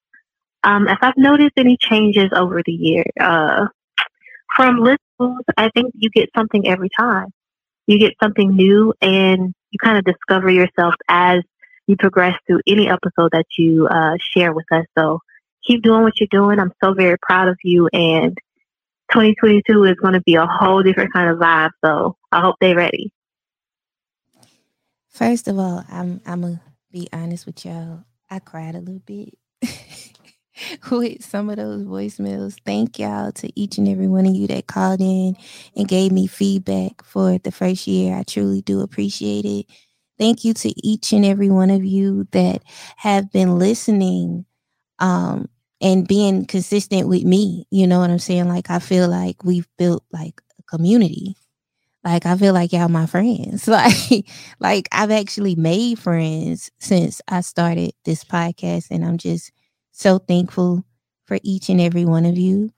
Um, 0.64 0.88
if 0.88 0.98
I've 1.02 1.16
noticed 1.16 1.52
any 1.56 1.76
changes 1.76 2.30
over 2.34 2.62
the 2.64 2.72
year, 2.72 3.04
uh, 3.20 3.66
from 4.54 4.78
listeners, 4.78 5.44
I 5.56 5.70
think 5.74 5.92
you 5.94 6.08
get 6.10 6.30
something 6.34 6.66
every 6.66 6.88
time. 6.98 7.28
You 7.86 7.98
get 7.98 8.14
something 8.20 8.56
new 8.56 8.94
and 9.00 9.54
you 9.76 9.86
kind 9.88 9.98
of 9.98 10.04
discover 10.04 10.48
yourself 10.50 10.94
as 11.08 11.42
you 11.86 11.96
progress 11.96 12.34
through 12.46 12.60
any 12.66 12.88
episode 12.88 13.30
that 13.32 13.46
you 13.58 13.86
uh, 13.88 14.16
share 14.18 14.52
with 14.52 14.64
us. 14.72 14.84
So 14.98 15.20
keep 15.64 15.82
doing 15.82 16.02
what 16.02 16.18
you're 16.18 16.28
doing. 16.30 16.58
I'm 16.58 16.72
so 16.82 16.94
very 16.94 17.16
proud 17.20 17.48
of 17.48 17.58
you. 17.62 17.88
And 17.92 18.36
2022 19.12 19.84
is 19.84 19.94
going 19.96 20.14
to 20.14 20.22
be 20.22 20.34
a 20.34 20.46
whole 20.46 20.82
different 20.82 21.12
kind 21.12 21.30
of 21.30 21.38
vibe. 21.38 21.70
So 21.84 22.16
I 22.32 22.40
hope 22.40 22.56
they're 22.60 22.76
ready. 22.76 23.12
First 25.10 25.48
of 25.48 25.58
all, 25.58 25.82
I'm 25.90 26.20
I'm 26.26 26.42
gonna 26.42 26.60
be 26.92 27.08
honest 27.10 27.46
with 27.46 27.64
y'all. 27.64 28.04
I 28.28 28.38
cried 28.38 28.74
a 28.74 28.80
little 28.80 29.02
bit 29.06 29.32
with 30.90 31.24
some 31.24 31.50
of 31.50 31.56
those 31.56 31.82
voicemails. 31.84 32.56
Thank 32.64 32.98
y'all 32.98 33.32
to 33.32 33.50
each 33.60 33.78
and 33.78 33.88
every 33.88 34.08
one 34.08 34.26
of 34.26 34.34
you 34.34 34.46
that 34.48 34.66
called 34.66 35.00
in 35.00 35.36
and 35.76 35.88
gave 35.88 36.12
me 36.12 36.26
feedback 36.26 37.04
for 37.04 37.38
the 37.38 37.52
first 37.52 37.86
year. 37.86 38.16
I 38.16 38.22
truly 38.22 38.62
do 38.62 38.80
appreciate 38.80 39.44
it. 39.44 39.66
Thank 40.18 40.44
you 40.44 40.54
to 40.54 40.72
each 40.86 41.12
and 41.12 41.24
every 41.24 41.50
one 41.50 41.70
of 41.70 41.84
you 41.84 42.26
that 42.32 42.62
have 42.96 43.30
been 43.32 43.58
listening 43.58 44.46
um, 44.98 45.48
and 45.80 46.08
being 46.08 46.46
consistent 46.46 47.08
with 47.08 47.24
me. 47.24 47.66
You 47.70 47.86
know 47.86 48.00
what 48.00 48.10
I'm 48.10 48.18
saying? 48.18 48.48
Like, 48.48 48.70
I 48.70 48.78
feel 48.78 49.08
like 49.08 49.44
we've 49.44 49.68
built 49.78 50.04
like 50.12 50.40
a 50.58 50.62
community. 50.64 51.36
Like, 52.04 52.24
I 52.26 52.36
feel 52.36 52.54
like 52.54 52.72
y'all 52.72 52.88
my 52.88 53.06
friends. 53.06 53.68
Like, 53.68 54.26
like 54.60 54.88
I've 54.92 55.10
actually 55.10 55.56
made 55.56 55.98
friends 55.98 56.70
since 56.78 57.20
I 57.28 57.40
started 57.42 57.92
this 58.04 58.24
podcast, 58.24 58.86
and 58.90 59.04
I'm 59.04 59.18
just 59.18 59.52
so 59.96 60.18
thankful 60.18 60.84
for 61.26 61.38
each 61.42 61.70
and 61.70 61.80
every 61.80 62.04
one 62.04 62.26
of 62.26 62.36
you. 62.36 62.70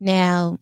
Now, 0.00 0.58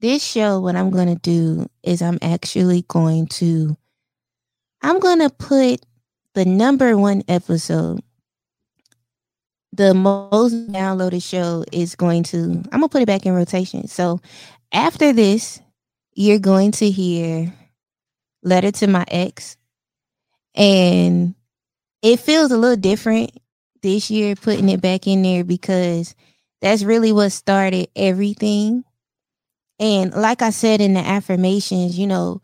this 0.00 0.22
show, 0.22 0.58
what 0.58 0.74
I'm 0.74 0.90
going 0.90 1.06
to 1.06 1.20
do 1.20 1.68
is 1.84 2.02
I'm 2.02 2.18
actually 2.20 2.84
going 2.88 3.28
to, 3.28 3.76
I'm 4.82 4.98
going 4.98 5.20
to 5.20 5.30
put 5.30 5.86
the 6.34 6.44
number 6.44 6.98
one 6.98 7.22
episode, 7.28 8.00
the 9.72 9.94
most 9.94 10.54
downloaded 10.72 11.22
show 11.22 11.64
is 11.70 11.94
going 11.94 12.24
to, 12.24 12.62
I'm 12.72 12.80
going 12.80 12.82
to 12.82 12.88
put 12.88 13.02
it 13.02 13.06
back 13.06 13.24
in 13.24 13.32
rotation. 13.32 13.86
So 13.86 14.20
after 14.72 15.12
this, 15.12 15.60
you're 16.14 16.40
going 16.40 16.72
to 16.72 16.90
hear 16.90 17.54
Letter 18.42 18.72
to 18.72 18.88
My 18.88 19.04
Ex. 19.06 19.56
And 20.56 21.36
it 22.02 22.18
feels 22.18 22.50
a 22.50 22.58
little 22.58 22.76
different 22.76 23.30
this 23.82 24.10
year 24.10 24.34
putting 24.36 24.68
it 24.68 24.80
back 24.80 25.06
in 25.06 25.22
there 25.22 25.44
because 25.44 26.14
that's 26.60 26.82
really 26.84 27.12
what 27.12 27.30
started 27.30 27.88
everything. 27.96 28.84
And 29.78 30.12
like 30.14 30.42
I 30.42 30.50
said 30.50 30.80
in 30.80 30.94
the 30.94 31.00
affirmations, 31.00 31.98
you 31.98 32.06
know, 32.06 32.40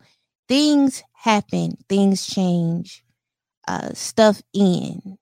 things 0.47 1.03
happen, 1.13 1.77
things 1.87 2.25
change, 2.27 3.03
uh, 3.67 3.93
stuff 3.93 4.41
in, 4.53 5.17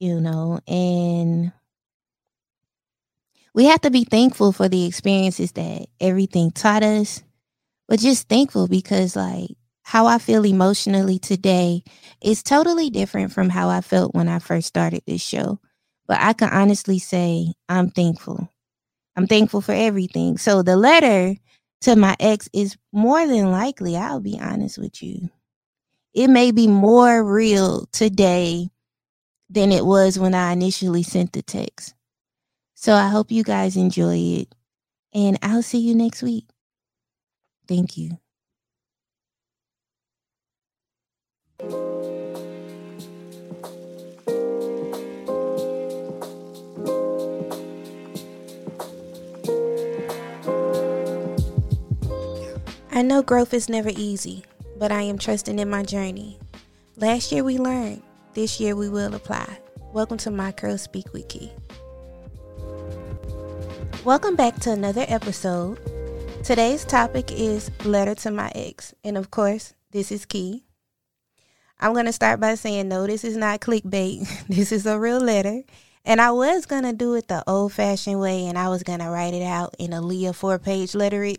you 0.00 0.20
know, 0.20 0.60
and 0.68 1.52
we 3.54 3.64
have 3.66 3.80
to 3.82 3.90
be 3.90 4.04
thankful 4.04 4.52
for 4.52 4.68
the 4.68 4.86
experiences 4.86 5.52
that 5.52 5.86
everything 6.00 6.50
taught 6.50 6.82
us, 6.82 7.22
but 7.88 8.00
just 8.00 8.28
thankful 8.28 8.68
because, 8.68 9.16
like, 9.16 9.50
how 9.92 10.06
I 10.06 10.16
feel 10.16 10.46
emotionally 10.46 11.18
today 11.18 11.82
is 12.22 12.42
totally 12.42 12.88
different 12.88 13.30
from 13.30 13.50
how 13.50 13.68
I 13.68 13.82
felt 13.82 14.14
when 14.14 14.26
I 14.26 14.38
first 14.38 14.66
started 14.66 15.02
this 15.06 15.20
show. 15.20 15.60
But 16.08 16.16
I 16.18 16.32
can 16.32 16.48
honestly 16.48 16.98
say 16.98 17.52
I'm 17.68 17.90
thankful. 17.90 18.48
I'm 19.16 19.26
thankful 19.26 19.60
for 19.60 19.72
everything. 19.72 20.38
So 20.38 20.62
the 20.62 20.78
letter 20.78 21.36
to 21.82 21.94
my 21.94 22.16
ex 22.20 22.48
is 22.54 22.78
more 22.90 23.26
than 23.26 23.52
likely, 23.52 23.94
I'll 23.94 24.18
be 24.18 24.38
honest 24.40 24.78
with 24.78 25.02
you. 25.02 25.28
It 26.14 26.28
may 26.28 26.52
be 26.52 26.68
more 26.68 27.22
real 27.22 27.84
today 27.92 28.70
than 29.50 29.72
it 29.72 29.84
was 29.84 30.18
when 30.18 30.32
I 30.34 30.52
initially 30.52 31.02
sent 31.02 31.34
the 31.34 31.42
text. 31.42 31.92
So 32.76 32.94
I 32.94 33.08
hope 33.08 33.30
you 33.30 33.44
guys 33.44 33.76
enjoy 33.76 34.16
it. 34.16 34.54
And 35.12 35.38
I'll 35.42 35.62
see 35.62 35.80
you 35.80 35.94
next 35.94 36.22
week. 36.22 36.46
Thank 37.68 37.98
you. 37.98 38.21
I 41.62 41.68
know 53.04 53.22
growth 53.22 53.54
is 53.54 53.68
never 53.68 53.90
easy, 53.94 54.44
but 54.76 54.90
I 54.90 55.02
am 55.02 55.18
trusting 55.18 55.60
in 55.60 55.70
my 55.70 55.84
journey. 55.84 56.40
Last 56.96 57.30
year 57.30 57.44
we 57.44 57.58
learned, 57.58 58.02
this 58.34 58.58
year 58.58 58.74
we 58.74 58.88
will 58.88 59.14
apply. 59.14 59.58
Welcome 59.92 60.18
to 60.18 60.32
My 60.32 60.50
Curl 60.50 60.78
Speak 60.78 61.06
Key. 61.28 61.52
Welcome 64.04 64.34
back 64.34 64.56
to 64.60 64.72
another 64.72 65.04
episode. 65.06 65.78
Today's 66.42 66.84
topic 66.84 67.30
is 67.30 67.70
Letter 67.84 68.16
to 68.16 68.32
My 68.32 68.50
Ex. 68.52 68.94
And 69.04 69.16
of 69.16 69.30
course, 69.30 69.74
this 69.92 70.10
is 70.10 70.26
Key. 70.26 70.64
I'm 71.82 71.94
going 71.94 72.06
to 72.06 72.12
start 72.12 72.38
by 72.38 72.54
saying, 72.54 72.88
no, 72.88 73.08
this 73.08 73.24
is 73.24 73.36
not 73.36 73.60
clickbait. 73.60 74.46
this 74.48 74.70
is 74.70 74.86
a 74.86 75.00
real 75.00 75.18
letter. 75.18 75.62
And 76.04 76.20
I 76.20 76.30
was 76.30 76.64
going 76.64 76.84
to 76.84 76.92
do 76.92 77.14
it 77.14 77.26
the 77.26 77.42
old 77.48 77.72
fashioned 77.72 78.20
way 78.20 78.46
and 78.46 78.56
I 78.56 78.68
was 78.68 78.84
going 78.84 79.00
to 79.00 79.08
write 79.08 79.34
it 79.34 79.42
out 79.42 79.74
in 79.80 79.92
a 79.92 80.00
Leah 80.00 80.32
four 80.32 80.60
page 80.60 80.94
letter. 80.94 81.32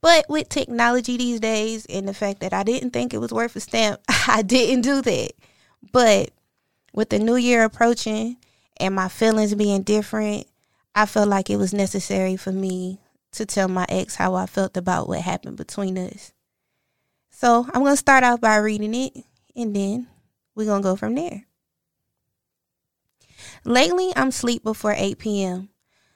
But 0.00 0.26
with 0.28 0.48
technology 0.48 1.16
these 1.16 1.40
days 1.40 1.84
and 1.86 2.08
the 2.08 2.14
fact 2.14 2.40
that 2.40 2.52
I 2.52 2.62
didn't 2.62 2.90
think 2.90 3.12
it 3.12 3.18
was 3.18 3.32
worth 3.32 3.56
a 3.56 3.60
stamp, 3.60 4.00
I 4.28 4.42
didn't 4.42 4.82
do 4.82 5.02
that. 5.02 5.32
But 5.90 6.30
with 6.92 7.10
the 7.10 7.18
new 7.18 7.36
year 7.36 7.64
approaching 7.64 8.36
and 8.76 8.94
my 8.94 9.08
feelings 9.08 9.52
being 9.56 9.82
different, 9.82 10.46
I 10.94 11.06
felt 11.06 11.28
like 11.28 11.50
it 11.50 11.56
was 11.56 11.74
necessary 11.74 12.36
for 12.36 12.52
me 12.52 13.00
to 13.32 13.46
tell 13.46 13.66
my 13.66 13.86
ex 13.88 14.14
how 14.14 14.34
I 14.34 14.46
felt 14.46 14.76
about 14.76 15.08
what 15.08 15.22
happened 15.22 15.56
between 15.56 15.98
us. 15.98 16.32
So 17.32 17.66
I'm 17.72 17.82
going 17.82 17.94
to 17.94 17.96
start 17.96 18.22
off 18.22 18.40
by 18.40 18.56
reading 18.58 18.94
it 18.94 19.24
and 19.54 19.74
then 19.74 20.08
we're 20.54 20.66
going 20.66 20.82
to 20.82 20.88
go 20.88 20.96
from 20.96 21.14
there. 21.14 21.46
Lately, 23.64 24.12
I'm 24.16 24.30
sleep 24.30 24.62
before 24.62 24.94
8 24.96 25.18
p.m. 25.18 25.68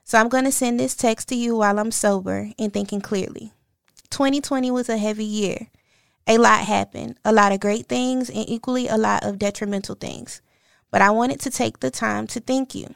So 0.05 0.19
I'm 0.19 0.29
going 0.29 0.45
to 0.45 0.53
send 0.53 0.79
this 0.79 0.95
text 0.95 1.29
to 1.29 1.35
you 1.35 1.57
while 1.57 1.79
I'm 1.79 1.91
sober 1.91 2.51
and 2.59 2.73
thinking 2.73 3.01
clearly. 3.01 3.53
2020 4.11 4.71
was 4.71 4.89
a 4.89 4.99
heavy 4.99 5.25
year. 5.25 5.69
A 6.29 6.39
lot 6.39 6.61
happened, 6.61 7.19
a 7.25 7.33
lot 7.33 7.53
of 7.53 7.61
great 7.61 7.87
things 7.87 8.29
and 8.29 8.49
equally 8.49 8.89
a 8.89 8.97
lot 8.97 9.25
of 9.25 9.39
detrimental 9.39 9.95
things. 9.95 10.43
But 10.91 11.03
I 11.03 11.11
wanted 11.11 11.41
to 11.41 11.51
take 11.51 11.81
the 11.81 11.91
time 11.91 12.27
to 12.29 12.41
thank 12.41 12.75
you. 12.75 12.95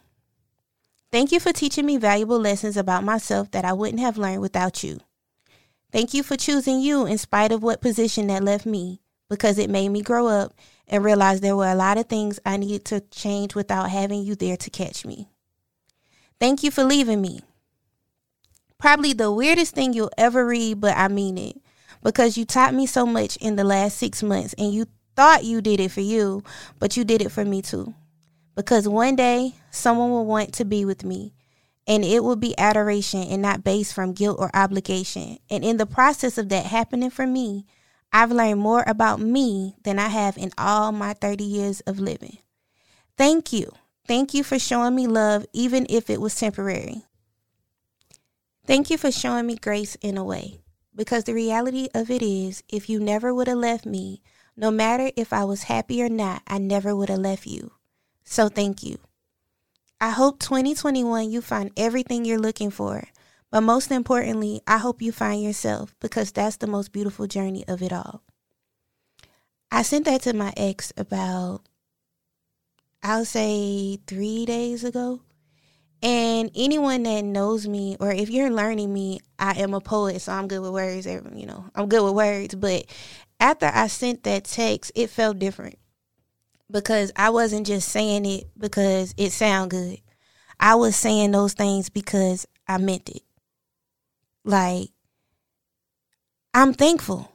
Thank 1.12 1.32
you 1.32 1.40
for 1.40 1.52
teaching 1.52 1.86
me 1.86 1.96
valuable 1.96 2.38
lessons 2.38 2.76
about 2.76 3.02
myself 3.02 3.50
that 3.50 3.64
I 3.64 3.72
wouldn't 3.72 4.00
have 4.00 4.16
learned 4.16 4.40
without 4.40 4.84
you. 4.84 5.00
Thank 5.92 6.14
you 6.14 6.22
for 6.22 6.36
choosing 6.36 6.80
you 6.80 7.06
in 7.06 7.18
spite 7.18 7.50
of 7.50 7.62
what 7.62 7.80
position 7.80 8.28
that 8.28 8.44
left 8.44 8.64
me 8.66 8.99
because 9.30 9.56
it 9.56 9.70
made 9.70 9.88
me 9.88 10.02
grow 10.02 10.26
up 10.26 10.52
and 10.86 11.02
realize 11.02 11.40
there 11.40 11.56
were 11.56 11.70
a 11.70 11.74
lot 11.74 11.96
of 11.96 12.06
things 12.06 12.38
I 12.44 12.58
needed 12.58 12.84
to 12.86 13.00
change 13.00 13.54
without 13.54 13.88
having 13.88 14.22
you 14.22 14.34
there 14.34 14.58
to 14.58 14.68
catch 14.68 15.06
me. 15.06 15.30
Thank 16.38 16.62
you 16.62 16.70
for 16.70 16.84
leaving 16.84 17.22
me. 17.22 17.40
Probably 18.76 19.14
the 19.14 19.32
weirdest 19.32 19.74
thing 19.74 19.94
you'll 19.94 20.10
ever 20.18 20.44
read, 20.44 20.80
but 20.80 20.96
I 20.96 21.08
mean 21.08 21.38
it 21.38 21.56
because 22.02 22.36
you 22.36 22.44
taught 22.44 22.74
me 22.74 22.86
so 22.86 23.06
much 23.06 23.36
in 23.36 23.56
the 23.56 23.64
last 23.64 23.96
six 23.96 24.22
months 24.22 24.54
and 24.58 24.72
you 24.72 24.86
thought 25.16 25.44
you 25.44 25.60
did 25.60 25.80
it 25.80 25.90
for 25.90 26.00
you, 26.00 26.42
but 26.78 26.96
you 26.96 27.04
did 27.04 27.22
it 27.22 27.30
for 27.30 27.44
me 27.44 27.62
too. 27.62 27.94
Because 28.54 28.88
one 28.88 29.16
day 29.16 29.54
someone 29.70 30.10
will 30.10 30.26
want 30.26 30.52
to 30.54 30.64
be 30.64 30.84
with 30.84 31.04
me 31.04 31.34
and 31.86 32.04
it 32.04 32.22
will 32.22 32.36
be 32.36 32.58
adoration 32.58 33.22
and 33.22 33.42
not 33.42 33.64
based 33.64 33.94
from 33.94 34.12
guilt 34.12 34.38
or 34.38 34.50
obligation. 34.54 35.38
And 35.50 35.64
in 35.64 35.76
the 35.76 35.86
process 35.86 36.38
of 36.38 36.48
that 36.48 36.66
happening 36.66 37.10
for 37.10 37.26
me, 37.26 37.66
I've 38.12 38.32
learned 38.32 38.60
more 38.60 38.84
about 38.86 39.20
me 39.20 39.76
than 39.84 39.98
I 39.98 40.08
have 40.08 40.36
in 40.36 40.50
all 40.58 40.92
my 40.92 41.12
30 41.14 41.44
years 41.44 41.80
of 41.80 42.00
living. 42.00 42.38
Thank 43.16 43.52
you. 43.52 43.72
Thank 44.06 44.34
you 44.34 44.42
for 44.42 44.58
showing 44.58 44.96
me 44.96 45.06
love, 45.06 45.46
even 45.52 45.86
if 45.88 46.10
it 46.10 46.20
was 46.20 46.34
temporary. 46.34 47.04
Thank 48.66 48.90
you 48.90 48.98
for 48.98 49.12
showing 49.12 49.46
me 49.46 49.56
grace 49.56 49.96
in 50.00 50.16
a 50.16 50.24
way. 50.24 50.60
Because 50.94 51.24
the 51.24 51.34
reality 51.34 51.88
of 51.94 52.10
it 52.10 52.22
is, 52.22 52.64
if 52.68 52.88
you 52.88 52.98
never 52.98 53.32
would 53.32 53.46
have 53.46 53.58
left 53.58 53.86
me, 53.86 54.22
no 54.56 54.70
matter 54.70 55.10
if 55.16 55.32
I 55.32 55.44
was 55.44 55.64
happy 55.64 56.02
or 56.02 56.08
not, 56.08 56.42
I 56.46 56.58
never 56.58 56.94
would 56.94 57.08
have 57.08 57.20
left 57.20 57.46
you. 57.46 57.72
So 58.24 58.48
thank 58.48 58.82
you. 58.82 58.98
I 60.00 60.10
hope 60.10 60.40
2021 60.40 61.30
you 61.30 61.40
find 61.40 61.70
everything 61.76 62.24
you're 62.24 62.38
looking 62.38 62.70
for 62.70 63.04
but 63.50 63.62
most 63.62 63.90
importantly, 63.90 64.60
I 64.66 64.78
hope 64.78 65.02
you 65.02 65.12
find 65.12 65.42
yourself 65.42 65.94
because 66.00 66.30
that's 66.30 66.56
the 66.56 66.66
most 66.66 66.92
beautiful 66.92 67.26
journey 67.26 67.64
of 67.66 67.82
it 67.82 67.92
all. 67.92 68.22
I 69.72 69.82
sent 69.82 70.04
that 70.06 70.22
to 70.22 70.32
my 70.32 70.52
ex 70.56 70.92
about, 70.96 71.62
I'll 73.02 73.24
say, 73.24 73.98
three 74.06 74.46
days 74.46 74.84
ago. 74.84 75.20
And 76.02 76.50
anyone 76.54 77.02
that 77.02 77.24
knows 77.24 77.68
me, 77.68 77.96
or 78.00 78.10
if 78.10 78.30
you're 78.30 78.50
learning 78.50 78.92
me, 78.92 79.20
I 79.38 79.60
am 79.60 79.74
a 79.74 79.80
poet, 79.80 80.20
so 80.22 80.32
I'm 80.32 80.48
good 80.48 80.60
with 80.60 80.70
words. 80.70 81.06
You 81.06 81.46
know, 81.46 81.66
I'm 81.74 81.88
good 81.88 82.02
with 82.02 82.14
words. 82.14 82.54
But 82.54 82.86
after 83.38 83.66
I 83.66 83.86
sent 83.88 84.22
that 84.24 84.44
text, 84.44 84.92
it 84.94 85.10
felt 85.10 85.38
different 85.38 85.78
because 86.70 87.12
I 87.16 87.30
wasn't 87.30 87.66
just 87.66 87.88
saying 87.90 88.24
it 88.24 88.44
because 88.56 89.14
it 89.18 89.30
sounded 89.30 89.70
good. 89.76 90.00
I 90.58 90.76
was 90.76 90.96
saying 90.96 91.32
those 91.32 91.52
things 91.52 91.90
because 91.90 92.46
I 92.66 92.78
meant 92.78 93.08
it. 93.08 93.22
Like 94.44 94.90
I'm 96.54 96.72
thankful. 96.72 97.30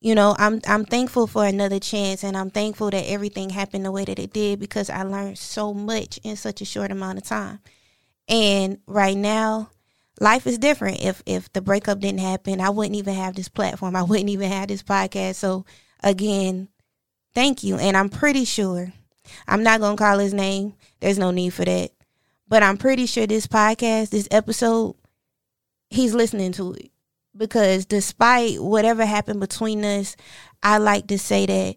You 0.00 0.14
know, 0.14 0.34
I'm 0.38 0.60
I'm 0.66 0.84
thankful 0.84 1.26
for 1.26 1.44
another 1.44 1.78
chance 1.78 2.24
and 2.24 2.36
I'm 2.36 2.50
thankful 2.50 2.90
that 2.90 3.08
everything 3.08 3.50
happened 3.50 3.84
the 3.84 3.92
way 3.92 4.04
that 4.04 4.18
it 4.18 4.32
did 4.32 4.58
because 4.58 4.90
I 4.90 5.02
learned 5.04 5.38
so 5.38 5.72
much 5.72 6.18
in 6.24 6.36
such 6.36 6.60
a 6.60 6.64
short 6.64 6.90
amount 6.90 7.18
of 7.18 7.24
time. 7.24 7.60
And 8.28 8.78
right 8.86 9.16
now, 9.16 9.70
life 10.20 10.46
is 10.46 10.58
different. 10.58 11.04
If 11.04 11.22
if 11.26 11.52
the 11.52 11.60
breakup 11.60 12.00
didn't 12.00 12.20
happen, 12.20 12.60
I 12.60 12.70
wouldn't 12.70 12.96
even 12.96 13.14
have 13.14 13.34
this 13.36 13.48
platform. 13.48 13.94
I 13.94 14.02
wouldn't 14.02 14.30
even 14.30 14.50
have 14.50 14.68
this 14.68 14.82
podcast. 14.82 15.36
So 15.36 15.64
again, 16.02 16.68
thank 17.34 17.62
you. 17.62 17.76
And 17.76 17.96
I'm 17.96 18.08
pretty 18.08 18.44
sure 18.44 18.92
I'm 19.46 19.62
not 19.62 19.80
gonna 19.80 19.96
call 19.96 20.18
his 20.18 20.34
name. 20.34 20.74
There's 21.00 21.18
no 21.18 21.30
need 21.30 21.50
for 21.50 21.64
that. 21.64 21.92
But 22.48 22.62
I'm 22.62 22.76
pretty 22.76 23.06
sure 23.06 23.26
this 23.26 23.46
podcast, 23.46 24.10
this 24.10 24.28
episode 24.30 24.96
he's 25.92 26.14
listening 26.14 26.52
to 26.52 26.72
it 26.74 26.90
because 27.36 27.86
despite 27.86 28.62
whatever 28.62 29.04
happened 29.04 29.40
between 29.40 29.84
us, 29.84 30.16
I 30.62 30.78
like 30.78 31.06
to 31.08 31.18
say 31.18 31.46
that 31.46 31.76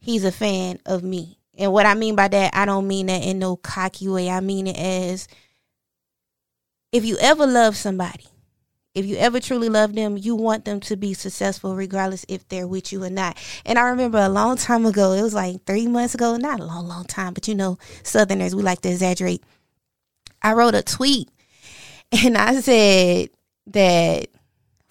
he's 0.00 0.24
a 0.24 0.32
fan 0.32 0.78
of 0.86 1.02
me. 1.02 1.38
And 1.56 1.72
what 1.72 1.86
I 1.86 1.94
mean 1.94 2.16
by 2.16 2.28
that, 2.28 2.54
I 2.54 2.64
don't 2.64 2.88
mean 2.88 3.06
that 3.06 3.22
in 3.22 3.38
no 3.38 3.56
cocky 3.56 4.08
way. 4.08 4.28
I 4.28 4.40
mean 4.40 4.66
it 4.66 4.76
as 4.76 5.28
if 6.92 7.04
you 7.04 7.16
ever 7.20 7.46
love 7.46 7.76
somebody, 7.76 8.26
if 8.94 9.06
you 9.06 9.16
ever 9.16 9.40
truly 9.40 9.68
love 9.68 9.94
them, 9.94 10.16
you 10.16 10.36
want 10.36 10.64
them 10.64 10.80
to 10.80 10.96
be 10.96 11.14
successful 11.14 11.74
regardless 11.74 12.24
if 12.28 12.48
they're 12.48 12.68
with 12.68 12.92
you 12.92 13.02
or 13.02 13.10
not. 13.10 13.36
And 13.64 13.78
I 13.78 13.88
remember 13.88 14.18
a 14.18 14.28
long 14.28 14.56
time 14.56 14.86
ago, 14.86 15.12
it 15.12 15.22
was 15.22 15.34
like 15.34 15.64
three 15.64 15.86
months 15.86 16.14
ago, 16.14 16.36
not 16.36 16.60
a 16.60 16.64
long, 16.64 16.86
long 16.86 17.04
time, 17.04 17.34
but 17.34 17.48
you 17.48 17.54
know, 17.54 17.78
Southerners, 18.02 18.54
we 18.54 18.62
like 18.62 18.80
to 18.82 18.90
exaggerate. 18.90 19.42
I 20.42 20.52
wrote 20.52 20.74
a 20.74 20.82
tweet 20.82 21.28
and 22.24 22.36
I 22.36 22.60
said, 22.60 23.30
that 23.68 24.28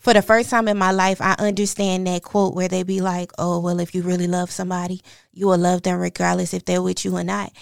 for 0.04 0.14
the 0.14 0.22
first 0.22 0.50
time 0.50 0.68
in 0.68 0.78
my 0.78 0.92
life, 0.92 1.22
I 1.22 1.34
understand 1.40 2.08
that 2.08 2.24
quote 2.24 2.54
where 2.54 2.68
they 2.68 2.84
be 2.84 3.00
like, 3.00 3.32
oh, 3.38 3.62
well, 3.62 3.80
if 3.80 3.96
you 3.96 4.02
really 4.04 4.28
love 4.28 4.52
somebody, 4.52 5.02
you 5.32 5.48
will 5.48 5.58
love 5.58 5.84
them 5.84 5.98
regardless 5.98 6.54
if 6.54 6.66
they're 6.66 6.82
with 6.82 7.06
you 7.06 7.16
or 7.16 7.24
not. 7.24 7.54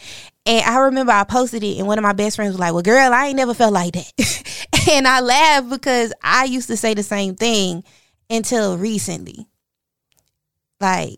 And 0.47 0.65
I 0.65 0.79
remember 0.79 1.11
I 1.11 1.23
posted 1.23 1.63
it, 1.63 1.77
and 1.77 1.85
one 1.85 1.99
of 1.99 2.03
my 2.03 2.13
best 2.13 2.37
friends 2.37 2.53
was 2.53 2.59
like, 2.59 2.73
well, 2.73 2.81
girl, 2.81 3.13
I 3.13 3.27
ain't 3.27 3.35
never 3.35 3.53
felt 3.53 3.73
like 3.73 3.93
that. 3.93 4.61
and 4.91 5.07
I 5.07 5.19
laughed 5.19 5.69
because 5.69 6.13
I 6.23 6.45
used 6.45 6.67
to 6.69 6.77
say 6.77 6.95
the 6.95 7.03
same 7.03 7.35
thing 7.35 7.83
until 8.27 8.75
recently. 8.75 9.45
Like, 10.79 11.17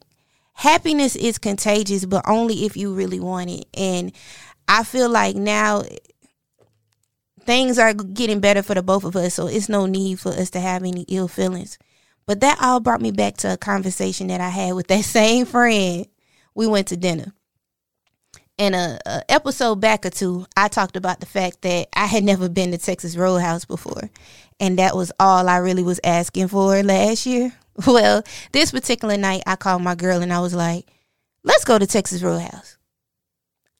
happiness 0.51 1.15
is 1.15 1.37
contagious, 1.37 2.03
but 2.03 2.27
only 2.27 2.65
if 2.65 2.75
you 2.75 2.93
really 2.93 3.21
want 3.21 3.49
it. 3.49 3.65
And 3.73 4.11
I 4.67 4.83
feel 4.83 5.09
like 5.09 5.37
now 5.37 5.83
things 7.45 7.79
are 7.79 7.93
getting 7.93 8.39
better 8.39 8.63
for 8.63 8.73
the 8.73 8.81
both 8.81 9.03
of 9.03 9.15
us, 9.15 9.33
so 9.33 9.47
it's 9.47 9.69
no 9.69 9.85
need 9.85 10.19
for 10.19 10.29
us 10.29 10.49
to 10.51 10.59
have 10.59 10.83
any 10.83 11.05
ill 11.07 11.27
feelings. 11.27 11.77
But 12.25 12.39
that 12.41 12.59
all 12.61 12.79
brought 12.79 13.01
me 13.01 13.11
back 13.11 13.37
to 13.37 13.53
a 13.53 13.57
conversation 13.57 14.27
that 14.27 14.41
I 14.41 14.49
had 14.49 14.73
with 14.73 14.87
that 14.87 15.03
same 15.05 15.45
friend. 15.45 16.07
We 16.55 16.67
went 16.67 16.87
to 16.87 16.97
dinner. 16.97 17.33
And 18.59 18.75
a, 18.75 18.99
a, 19.05 19.31
episode 19.31 19.81
back 19.81 20.05
or 20.05 20.11
two, 20.11 20.45
I 20.55 20.67
talked 20.67 20.95
about 20.95 21.19
the 21.19 21.25
fact 21.25 21.63
that 21.63 21.87
I 21.93 22.05
had 22.05 22.23
never 22.23 22.49
been 22.49 22.71
to 22.71 22.77
Texas 22.77 23.17
Roadhouse 23.17 23.65
before. 23.65 24.09
And 24.59 24.77
that 24.77 24.95
was 24.95 25.11
all 25.19 25.49
I 25.49 25.57
really 25.57 25.81
was 25.81 25.99
asking 26.03 26.49
for 26.49 26.81
last 26.83 27.25
year. 27.25 27.53
Well, 27.87 28.21
this 28.51 28.69
particular 28.69 29.17
night, 29.17 29.41
I 29.47 29.55
called 29.55 29.81
my 29.81 29.95
girl 29.95 30.21
and 30.21 30.31
I 30.31 30.41
was 30.41 30.53
like, 30.53 30.85
let's 31.43 31.65
go 31.65 31.79
to 31.79 31.87
Texas 31.87 32.21
Roadhouse. 32.21 32.77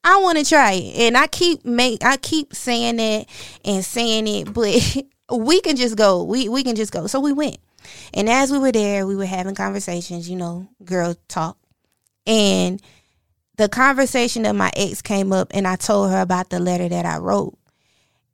I 0.03 0.19
want 0.19 0.37
to 0.37 0.45
try 0.45 0.73
it, 0.73 1.07
and 1.07 1.17
I 1.17 1.27
keep 1.27 1.65
make 1.65 2.03
I 2.03 2.17
keep 2.17 2.53
saying 2.53 2.99
it 2.99 3.29
and 3.63 3.85
saying 3.85 4.27
it, 4.27 4.53
but 4.53 5.03
we 5.37 5.61
can 5.61 5.75
just 5.75 5.95
go. 5.95 6.23
We 6.23 6.49
we 6.49 6.63
can 6.63 6.75
just 6.75 6.91
go. 6.91 7.07
So 7.07 7.19
we 7.19 7.31
went, 7.31 7.57
and 8.13 8.29
as 8.29 8.51
we 8.51 8.59
were 8.59 8.71
there, 8.71 9.07
we 9.07 9.15
were 9.15 9.25
having 9.25 9.55
conversations. 9.55 10.29
You 10.29 10.35
know, 10.35 10.67
girl 10.83 11.15
talk, 11.27 11.57
and 12.27 12.81
the 13.55 13.69
conversation 13.69 14.45
of 14.45 14.55
my 14.55 14.71
ex 14.75 15.01
came 15.01 15.31
up, 15.31 15.49
and 15.53 15.67
I 15.67 15.75
told 15.75 16.11
her 16.11 16.21
about 16.21 16.49
the 16.49 16.59
letter 16.59 16.89
that 16.89 17.05
I 17.05 17.17
wrote. 17.17 17.57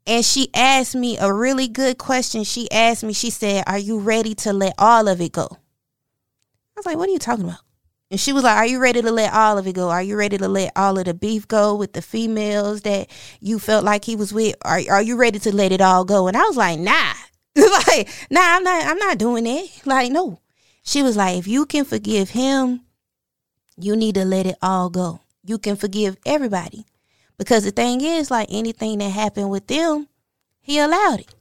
And 0.08 0.26
she 0.26 0.50
asked 0.56 0.96
me 0.96 1.20
a 1.20 1.32
really 1.32 1.68
good 1.68 2.00
question. 2.00 2.44
She 2.44 2.72
asked 2.72 3.04
me, 3.04 3.14
she 3.14 3.30
said, 3.30 3.64
Are 3.68 3.78
you 3.78 4.00
ready 4.00 4.34
to 4.36 4.54
let 4.54 4.74
all 4.80 5.08
of 5.08 5.22
it 5.22 5.34
go? 5.34 5.48
I 5.52 5.58
was 6.78 6.86
like, 6.88 6.98
What 6.98 7.10
are 7.10 7.12
you 7.12 7.20
talking 7.20 7.46
about? 7.46 7.60
And 8.12 8.20
she 8.20 8.34
was 8.34 8.44
like, 8.44 8.58
Are 8.58 8.66
you 8.66 8.80
ready 8.80 9.02
to 9.02 9.12
let 9.12 9.34
all 9.34 9.58
of 9.58 9.68
it 9.68 9.74
go? 9.74 9.90
Are 9.90 10.02
you 10.02 10.18
ready 10.18 10.38
to 10.38 10.48
let 10.48 10.72
all 10.76 10.98
of 10.98 11.06
the 11.06 11.14
beef 11.14 11.48
go 11.48 11.76
with 11.76 11.94
the 11.94 12.02
females 12.02 12.82
that 12.82 13.10
you 13.40 13.60
felt 13.60 13.84
like 13.84 14.06
he 14.06 14.16
was 14.16 14.34
with? 14.34 14.56
Are 14.64 14.82
are 14.90 15.02
you 15.02 15.16
ready 15.16 15.40
to 15.40 15.56
let 15.56 15.72
it 15.72 15.82
all 15.82 16.06
go? 16.06 16.28
And 16.28 16.36
I 16.36 16.42
was 16.42 16.58
like, 16.58 16.80
nah. 16.80 17.14
like, 17.56 18.10
nah, 18.32 18.42
I'm 18.42 18.64
not 18.64 18.86
I'm 18.86 18.98
not 18.98 19.18
doing 19.18 19.46
it. 19.46 19.86
Like, 19.86 20.12
no. 20.12 20.40
She 20.84 21.04
was 21.04 21.16
like, 21.16 21.38
if 21.38 21.48
you 21.48 21.66
can 21.66 21.86
forgive 21.86 22.32
him, 22.32 22.82
you 23.78 23.96
need 23.96 24.16
to 24.16 24.26
let 24.26 24.48
it 24.48 24.58
all 24.62 24.90
go. 24.90 25.22
You 25.46 25.58
can 25.60 25.76
forgive 25.76 26.18
everybody. 26.26 26.86
Because 27.38 27.64
the 27.64 27.72
thing 27.72 28.02
is, 28.02 28.32
like 28.32 28.50
anything 28.52 28.98
that 29.00 29.10
happened 29.10 29.50
with 29.50 29.68
them, 29.68 30.08
he 30.62 30.80
allowed 30.80 31.22
it. 31.22 31.36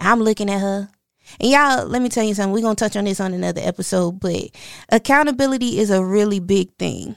I'm 0.00 0.20
looking 0.20 0.48
at 0.48 0.60
her. 0.60 0.88
And 1.38 1.50
y'all, 1.50 1.86
let 1.86 2.02
me 2.02 2.08
tell 2.08 2.24
you 2.24 2.34
something. 2.34 2.52
We're 2.52 2.62
going 2.62 2.76
to 2.76 2.84
touch 2.84 2.96
on 2.96 3.04
this 3.04 3.20
on 3.20 3.34
another 3.34 3.60
episode, 3.62 4.20
but 4.20 4.50
accountability 4.88 5.78
is 5.78 5.90
a 5.90 6.04
really 6.04 6.40
big 6.40 6.72
thing. 6.78 7.16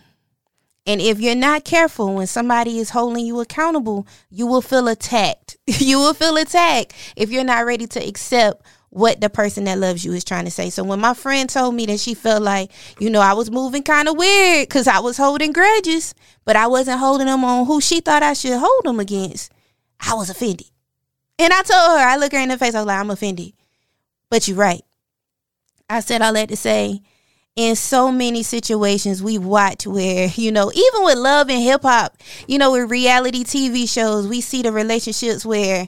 And 0.85 0.99
if 0.99 1.19
you're 1.21 1.35
not 1.35 1.63
careful 1.63 2.13
when 2.13 2.27
somebody 2.27 2.77
is 2.77 2.89
holding 2.89 3.25
you 3.25 3.39
accountable, 3.39 4.05
you 4.29 4.45
will 4.45 4.61
feel 4.61 4.87
attacked. 4.89 5.57
you 5.65 5.97
will 5.97 6.13
feel 6.13 6.35
attacked 6.37 6.93
if 7.15 7.31
you're 7.31 7.43
not 7.43 7.65
ready 7.65 7.87
to 7.87 8.05
accept 8.05 8.61
what 8.93 9.19
the 9.21 9.29
person 9.29 9.63
that 9.63 9.79
loves 9.79 10.05
you 10.05 10.13
is 10.13 10.23
trying 10.23 10.45
to 10.45 10.51
say. 10.51 10.69
So 10.69 10.83
when 10.83 10.99
my 10.99 11.15
friend 11.15 11.49
told 11.49 11.73
me 11.73 11.87
that 11.87 11.99
she 11.99 12.13
felt 12.13 12.43
like, 12.43 12.69
you 12.99 13.09
know, 13.09 13.21
I 13.21 13.33
was 13.33 13.49
moving 13.49 13.81
kind 13.81 14.07
of 14.07 14.17
weird 14.17 14.67
because 14.67 14.87
I 14.87 14.99
was 14.99 15.17
holding 15.17 15.51
grudges, 15.51 16.13
but 16.45 16.55
I 16.55 16.67
wasn't 16.67 16.99
holding 16.99 17.25
them 17.25 17.43
on 17.43 17.65
who 17.65 17.81
she 17.81 18.01
thought 18.01 18.21
I 18.21 18.33
should 18.33 18.59
hold 18.59 18.83
them 18.83 18.99
against, 18.99 19.51
I 19.99 20.13
was 20.13 20.29
offended. 20.29 20.69
And 21.39 21.51
I 21.51 21.63
told 21.63 21.99
her, 21.99 22.05
I 22.05 22.17
look 22.17 22.33
her 22.33 22.37
in 22.37 22.49
the 22.49 22.57
face, 22.57 22.75
I 22.75 22.81
was 22.81 22.87
like, 22.87 22.99
I'm 22.99 23.09
offended. 23.09 23.53
But 24.33 24.47
you're 24.47 24.57
right. 24.57 24.81
I 25.87 25.99
said 25.99 26.23
all 26.23 26.33
that 26.33 26.49
to 26.49 26.55
say, 26.55 27.03
in 27.55 27.75
so 27.75 28.11
many 28.11 28.41
situations 28.41 29.21
we 29.21 29.37
watch 29.37 29.85
where, 29.85 30.27
you 30.33 30.51
know, 30.51 30.71
even 30.73 31.03
with 31.03 31.19
love 31.19 31.51
and 31.51 31.61
hip 31.61 31.83
hop, 31.83 32.17
you 32.47 32.57
know, 32.57 32.71
with 32.71 32.89
reality 32.89 33.43
TV 33.43 33.87
shows, 33.87 34.27
we 34.27 34.41
see 34.41 34.63
the 34.63 34.71
relationships 34.71 35.45
where 35.45 35.87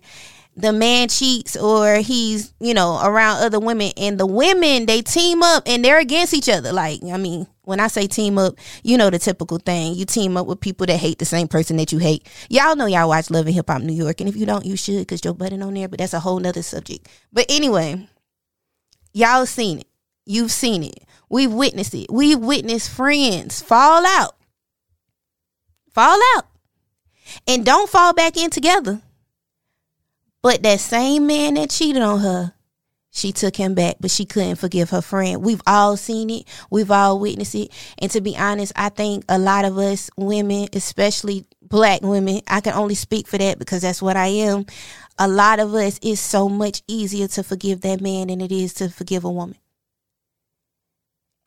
the 0.55 0.71
man 0.71 1.07
cheats 1.07 1.57
or 1.57 1.95
he's, 1.95 2.53
you 2.59 2.75
know, 2.75 3.01
around 3.03 3.41
other 3.41 3.59
women 3.59 3.91
and 3.97 4.19
the 4.19 4.27
women 4.27 4.85
they 4.85 5.01
team 5.01 5.41
up 5.41 5.63
and 5.65 5.83
they're 5.83 5.97
against 5.97 6.35
each 6.35 6.47
other. 6.47 6.71
Like, 6.71 7.03
I 7.03 7.17
mean, 7.17 7.47
when 7.63 7.79
I 7.79 7.87
say 7.87 8.05
team 8.05 8.37
up, 8.37 8.59
you 8.83 8.95
know 8.95 9.09
the 9.09 9.17
typical 9.17 9.57
thing. 9.57 9.95
You 9.95 10.05
team 10.05 10.37
up 10.37 10.45
with 10.45 10.61
people 10.61 10.85
that 10.85 10.97
hate 10.97 11.17
the 11.17 11.25
same 11.25 11.47
person 11.47 11.77
that 11.77 11.91
you 11.91 11.97
hate. 11.97 12.27
Y'all 12.51 12.75
know 12.75 12.85
y'all 12.85 13.09
watch 13.09 13.31
Love 13.31 13.47
and 13.47 13.55
Hip 13.55 13.71
Hop 13.71 13.81
New 13.81 13.91
York, 13.91 14.21
and 14.21 14.29
if 14.29 14.35
you 14.35 14.45
don't, 14.45 14.67
you 14.67 14.77
should 14.77 14.99
because 14.99 15.19
Joe 15.19 15.33
Budden 15.33 15.63
on 15.63 15.73
there. 15.73 15.87
But 15.87 15.97
that's 15.97 16.13
a 16.13 16.19
whole 16.19 16.39
nother 16.39 16.61
subject. 16.61 17.09
But 17.33 17.47
anyway, 17.49 18.07
Y'all 19.15 19.45
seen 19.45 19.79
it. 19.79 19.87
You've 20.25 20.51
seen 20.51 20.83
it. 20.83 21.05
We've 21.29 21.51
witnessed 21.51 21.95
it. 21.95 22.11
We've 22.11 22.37
witnessed 22.37 22.89
friends 22.89 23.61
fall 23.61 24.05
out. 24.05 24.35
Fall 25.93 26.19
out. 26.35 26.43
And 27.47 27.65
don't 27.65 27.89
fall 27.89 28.13
back 28.13 28.35
in 28.35 28.49
together. 28.49 29.01
But 30.43 30.63
that 30.63 30.81
same 30.81 31.27
man 31.27 31.53
that 31.53 31.69
cheated 31.69 32.01
on 32.01 32.19
her, 32.19 32.55
she 33.09 33.31
took 33.31 33.55
him 33.55 33.73
back, 33.73 33.95
but 34.01 34.11
she 34.11 34.25
couldn't 34.25 34.57
forgive 34.57 34.89
her 34.89 35.01
friend. 35.01 35.41
We've 35.41 35.61
all 35.65 35.95
seen 35.95 36.29
it. 36.29 36.45
We've 36.69 36.91
all 36.91 37.17
witnessed 37.17 37.55
it. 37.55 37.71
And 37.97 38.11
to 38.11 38.19
be 38.19 38.35
honest, 38.35 38.73
I 38.75 38.89
think 38.89 39.23
a 39.29 39.39
lot 39.39 39.63
of 39.63 39.77
us 39.77 40.09
women, 40.17 40.67
especially 40.73 41.45
black 41.69 42.01
women, 42.01 42.41
I 42.47 42.61
can 42.61 42.73
only 42.73 42.95
speak 42.95 43.27
for 43.27 43.37
that 43.37 43.59
because 43.59 43.81
that's 43.81 44.01
what 44.01 44.17
I 44.17 44.27
am 44.27 44.65
a 45.17 45.27
lot 45.27 45.59
of 45.59 45.73
us 45.73 45.99
it's 46.01 46.19
so 46.19 46.49
much 46.49 46.81
easier 46.87 47.27
to 47.29 47.43
forgive 47.43 47.81
that 47.81 48.01
man 48.01 48.27
than 48.27 48.41
it 48.41 48.51
is 48.51 48.73
to 48.75 48.89
forgive 48.89 49.23
a 49.23 49.31
woman. 49.31 49.57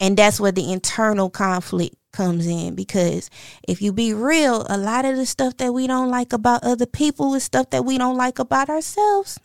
And 0.00 0.16
that's 0.16 0.40
where 0.40 0.52
the 0.52 0.72
internal 0.72 1.28
conflict 1.28 1.96
comes 2.12 2.46
in 2.46 2.74
because 2.74 3.30
if 3.66 3.82
you 3.82 3.92
be 3.92 4.14
real, 4.14 4.64
a 4.68 4.78
lot 4.78 5.04
of 5.04 5.16
the 5.16 5.26
stuff 5.26 5.56
that 5.58 5.72
we 5.72 5.86
don't 5.86 6.08
like 6.08 6.32
about 6.32 6.62
other 6.64 6.86
people 6.86 7.34
is 7.34 7.44
stuff 7.44 7.70
that 7.70 7.84
we 7.84 7.98
don't 7.98 8.16
like 8.16 8.38
about 8.38 8.70
ourselves. 8.70 9.38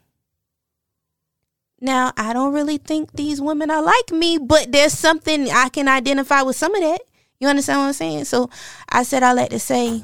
Now, 1.81 2.13
I 2.15 2.31
don't 2.31 2.53
really 2.53 2.77
think 2.77 3.11
these 3.11 3.41
women 3.41 3.69
are 3.69 3.81
like 3.81 4.11
me, 4.11 4.37
but 4.37 4.71
there's 4.71 4.93
something 4.93 5.49
I 5.49 5.67
can 5.67 5.89
identify 5.89 6.41
with 6.43 6.55
some 6.55 6.73
of 6.73 6.81
that. 6.81 7.01
You 7.39 7.49
understand 7.49 7.79
what 7.79 7.87
I'm 7.87 7.93
saying? 7.93 8.25
So 8.25 8.49
I 8.87 9.03
said 9.03 9.23
I 9.23 9.33
like 9.33 9.49
to 9.49 9.59
say 9.59 10.03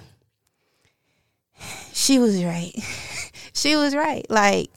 she 1.94 2.20
was 2.20 2.44
right. 2.44 2.74
she 3.54 3.76
was 3.76 3.96
right. 3.96 4.26
Like 4.30 4.70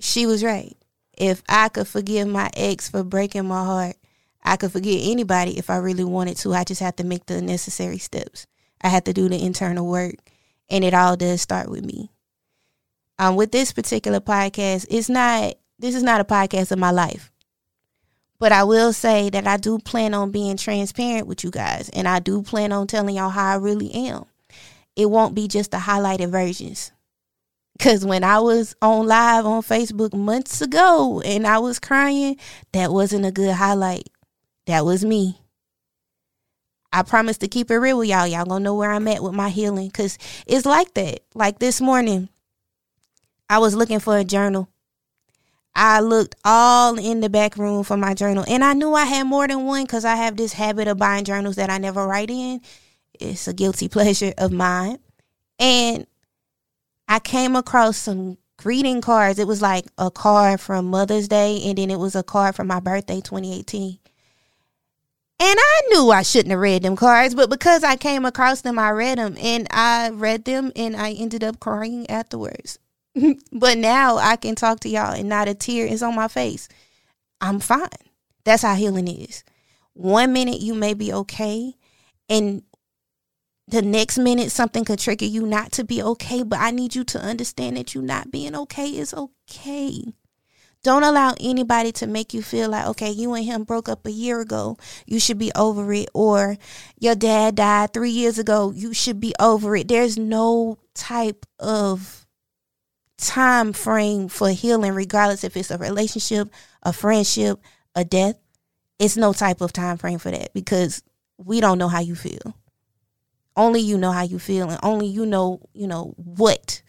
she 0.00 0.26
was 0.26 0.44
right. 0.44 0.76
If 1.16 1.42
I 1.48 1.68
could 1.68 1.88
forgive 1.88 2.28
my 2.28 2.50
ex 2.54 2.88
for 2.88 3.02
breaking 3.02 3.46
my 3.46 3.64
heart, 3.64 3.96
I 4.42 4.56
could 4.56 4.72
forgive 4.72 5.00
anybody 5.02 5.58
if 5.58 5.68
I 5.68 5.76
really 5.76 6.04
wanted 6.04 6.36
to. 6.38 6.54
I 6.54 6.64
just 6.64 6.80
have 6.80 6.96
to 6.96 7.04
make 7.04 7.26
the 7.26 7.42
necessary 7.42 7.98
steps. 7.98 8.46
I 8.80 8.88
have 8.88 9.04
to 9.04 9.12
do 9.12 9.28
the 9.28 9.44
internal 9.44 9.86
work, 9.86 10.14
and 10.70 10.84
it 10.84 10.94
all 10.94 11.16
does 11.16 11.42
start 11.42 11.68
with 11.68 11.84
me. 11.84 12.10
Um, 13.18 13.34
with 13.34 13.50
this 13.50 13.72
particular 13.72 14.20
podcast, 14.20 14.86
it's 14.90 15.08
not. 15.08 15.54
This 15.80 15.94
is 15.94 16.02
not 16.02 16.20
a 16.20 16.24
podcast 16.24 16.72
of 16.72 16.78
my 16.78 16.90
life, 16.90 17.32
but 18.38 18.52
I 18.52 18.64
will 18.64 18.92
say 18.92 19.30
that 19.30 19.46
I 19.46 19.56
do 19.56 19.78
plan 19.78 20.12
on 20.14 20.30
being 20.30 20.56
transparent 20.56 21.26
with 21.26 21.44
you 21.44 21.50
guys, 21.50 21.88
and 21.90 22.06
I 22.08 22.20
do 22.20 22.42
plan 22.42 22.72
on 22.72 22.86
telling 22.86 23.16
y'all 23.16 23.28
how 23.28 23.52
I 23.52 23.56
really 23.56 23.92
am 23.92 24.24
it 24.98 25.08
won't 25.08 25.34
be 25.34 25.46
just 25.46 25.70
the 25.70 25.76
highlighted 25.78 26.28
versions. 26.30 26.90
Cause 27.78 28.04
when 28.04 28.24
I 28.24 28.40
was 28.40 28.74
on 28.82 29.06
live 29.06 29.46
on 29.46 29.62
Facebook 29.62 30.12
months 30.12 30.60
ago 30.60 31.22
and 31.24 31.46
I 31.46 31.60
was 31.60 31.78
crying, 31.78 32.36
that 32.72 32.90
wasn't 32.90 33.24
a 33.24 33.30
good 33.30 33.54
highlight. 33.54 34.08
That 34.66 34.84
was 34.84 35.04
me. 35.04 35.40
I 36.92 37.02
promise 37.02 37.38
to 37.38 37.48
keep 37.48 37.70
it 37.70 37.76
real 37.76 37.98
with 37.98 38.08
y'all. 38.08 38.26
Y'all 38.26 38.44
gonna 38.44 38.64
know 38.64 38.74
where 38.74 38.90
I'm 38.90 39.06
at 39.06 39.22
with 39.22 39.34
my 39.34 39.50
healing. 39.50 39.88
Cause 39.92 40.18
it's 40.48 40.66
like 40.66 40.92
that. 40.94 41.20
Like 41.32 41.60
this 41.60 41.80
morning, 41.80 42.28
I 43.48 43.58
was 43.58 43.76
looking 43.76 44.00
for 44.00 44.18
a 44.18 44.24
journal. 44.24 44.68
I 45.76 46.00
looked 46.00 46.34
all 46.44 46.98
in 46.98 47.20
the 47.20 47.28
back 47.28 47.56
room 47.56 47.84
for 47.84 47.96
my 47.96 48.14
journal. 48.14 48.44
And 48.48 48.64
I 48.64 48.72
knew 48.72 48.92
I 48.94 49.04
had 49.04 49.28
more 49.28 49.46
than 49.46 49.64
one 49.64 49.84
because 49.84 50.04
I 50.04 50.16
have 50.16 50.36
this 50.36 50.54
habit 50.54 50.88
of 50.88 50.98
buying 50.98 51.24
journals 51.24 51.54
that 51.54 51.70
I 51.70 51.78
never 51.78 52.04
write 52.04 52.30
in 52.30 52.60
it's 53.20 53.48
a 53.48 53.52
guilty 53.52 53.88
pleasure 53.88 54.32
of 54.38 54.52
mine. 54.52 54.98
And 55.58 56.06
I 57.08 57.18
came 57.18 57.56
across 57.56 57.96
some 57.96 58.38
greeting 58.58 59.00
cards. 59.00 59.38
It 59.38 59.46
was 59.46 59.62
like 59.62 59.86
a 59.96 60.10
card 60.10 60.60
from 60.60 60.86
Mother's 60.86 61.28
Day, 61.28 61.62
and 61.64 61.78
then 61.78 61.90
it 61.90 61.98
was 61.98 62.14
a 62.14 62.22
card 62.22 62.54
from 62.54 62.66
my 62.66 62.80
birthday, 62.80 63.20
2018. 63.20 63.98
And 65.40 65.56
I 65.58 65.82
knew 65.88 66.10
I 66.10 66.22
shouldn't 66.22 66.50
have 66.50 66.58
read 66.58 66.82
them 66.82 66.96
cards, 66.96 67.34
but 67.34 67.48
because 67.48 67.84
I 67.84 67.94
came 67.94 68.24
across 68.24 68.62
them, 68.62 68.76
I 68.76 68.90
read 68.90 69.18
them 69.18 69.36
and 69.40 69.68
I 69.70 70.10
read 70.10 70.44
them 70.44 70.72
and 70.74 70.96
I 70.96 71.12
ended 71.12 71.44
up 71.44 71.60
crying 71.60 72.10
afterwards. 72.10 72.80
but 73.52 73.78
now 73.78 74.16
I 74.16 74.34
can 74.34 74.56
talk 74.56 74.80
to 74.80 74.88
y'all 74.88 75.14
and 75.14 75.28
not 75.28 75.46
a 75.46 75.54
tear 75.54 75.86
is 75.86 76.02
on 76.02 76.16
my 76.16 76.26
face. 76.26 76.68
I'm 77.40 77.60
fine. 77.60 77.88
That's 78.44 78.62
how 78.62 78.74
healing 78.74 79.06
is. 79.06 79.44
One 79.92 80.32
minute 80.32 80.60
you 80.60 80.74
may 80.74 80.94
be 80.94 81.12
okay, 81.12 81.74
and 82.28 82.62
the 83.68 83.82
next 83.82 84.18
minute 84.18 84.50
something 84.50 84.84
could 84.84 84.98
trigger 84.98 85.26
you 85.26 85.46
not 85.46 85.72
to 85.72 85.84
be 85.84 86.02
okay, 86.02 86.42
but 86.42 86.58
I 86.58 86.70
need 86.70 86.94
you 86.94 87.04
to 87.04 87.20
understand 87.20 87.76
that 87.76 87.94
you 87.94 88.02
not 88.02 88.30
being 88.30 88.56
okay 88.56 88.88
is 88.88 89.12
okay. 89.12 90.04
Don't 90.84 91.02
allow 91.02 91.34
anybody 91.40 91.90
to 91.92 92.06
make 92.06 92.32
you 92.32 92.40
feel 92.40 92.70
like, 92.70 92.86
okay, 92.86 93.10
you 93.10 93.34
and 93.34 93.44
him 93.44 93.64
broke 93.64 93.88
up 93.88 94.06
a 94.06 94.12
year 94.12 94.40
ago. 94.40 94.78
You 95.06 95.18
should 95.18 95.38
be 95.38 95.50
over 95.56 95.92
it. 95.92 96.08
Or 96.14 96.56
your 96.98 97.16
dad 97.16 97.56
died 97.56 97.92
three 97.92 98.10
years 98.10 98.38
ago. 98.38 98.70
You 98.70 98.94
should 98.94 99.18
be 99.18 99.34
over 99.40 99.74
it. 99.76 99.88
There's 99.88 100.16
no 100.16 100.78
type 100.94 101.44
of 101.58 102.26
time 103.18 103.72
frame 103.72 104.28
for 104.28 104.50
healing, 104.50 104.94
regardless 104.94 105.42
if 105.42 105.56
it's 105.56 105.72
a 105.72 105.78
relationship, 105.78 106.48
a 106.82 106.92
friendship, 106.92 107.60
a 107.96 108.04
death. 108.04 108.36
It's 109.00 109.16
no 109.16 109.32
type 109.32 109.60
of 109.60 109.72
time 109.72 109.96
frame 109.96 110.18
for 110.20 110.30
that 110.30 110.54
because 110.54 111.02
we 111.36 111.60
don't 111.60 111.78
know 111.78 111.88
how 111.88 112.00
you 112.00 112.14
feel. 112.14 112.54
Only 113.58 113.80
you 113.80 113.98
know 113.98 114.12
how 114.12 114.22
you 114.22 114.38
feel 114.38 114.70
and 114.70 114.78
only 114.84 115.08
you 115.08 115.26
know, 115.26 115.60
you 115.74 115.88
know, 115.88 116.14
what 116.16 116.80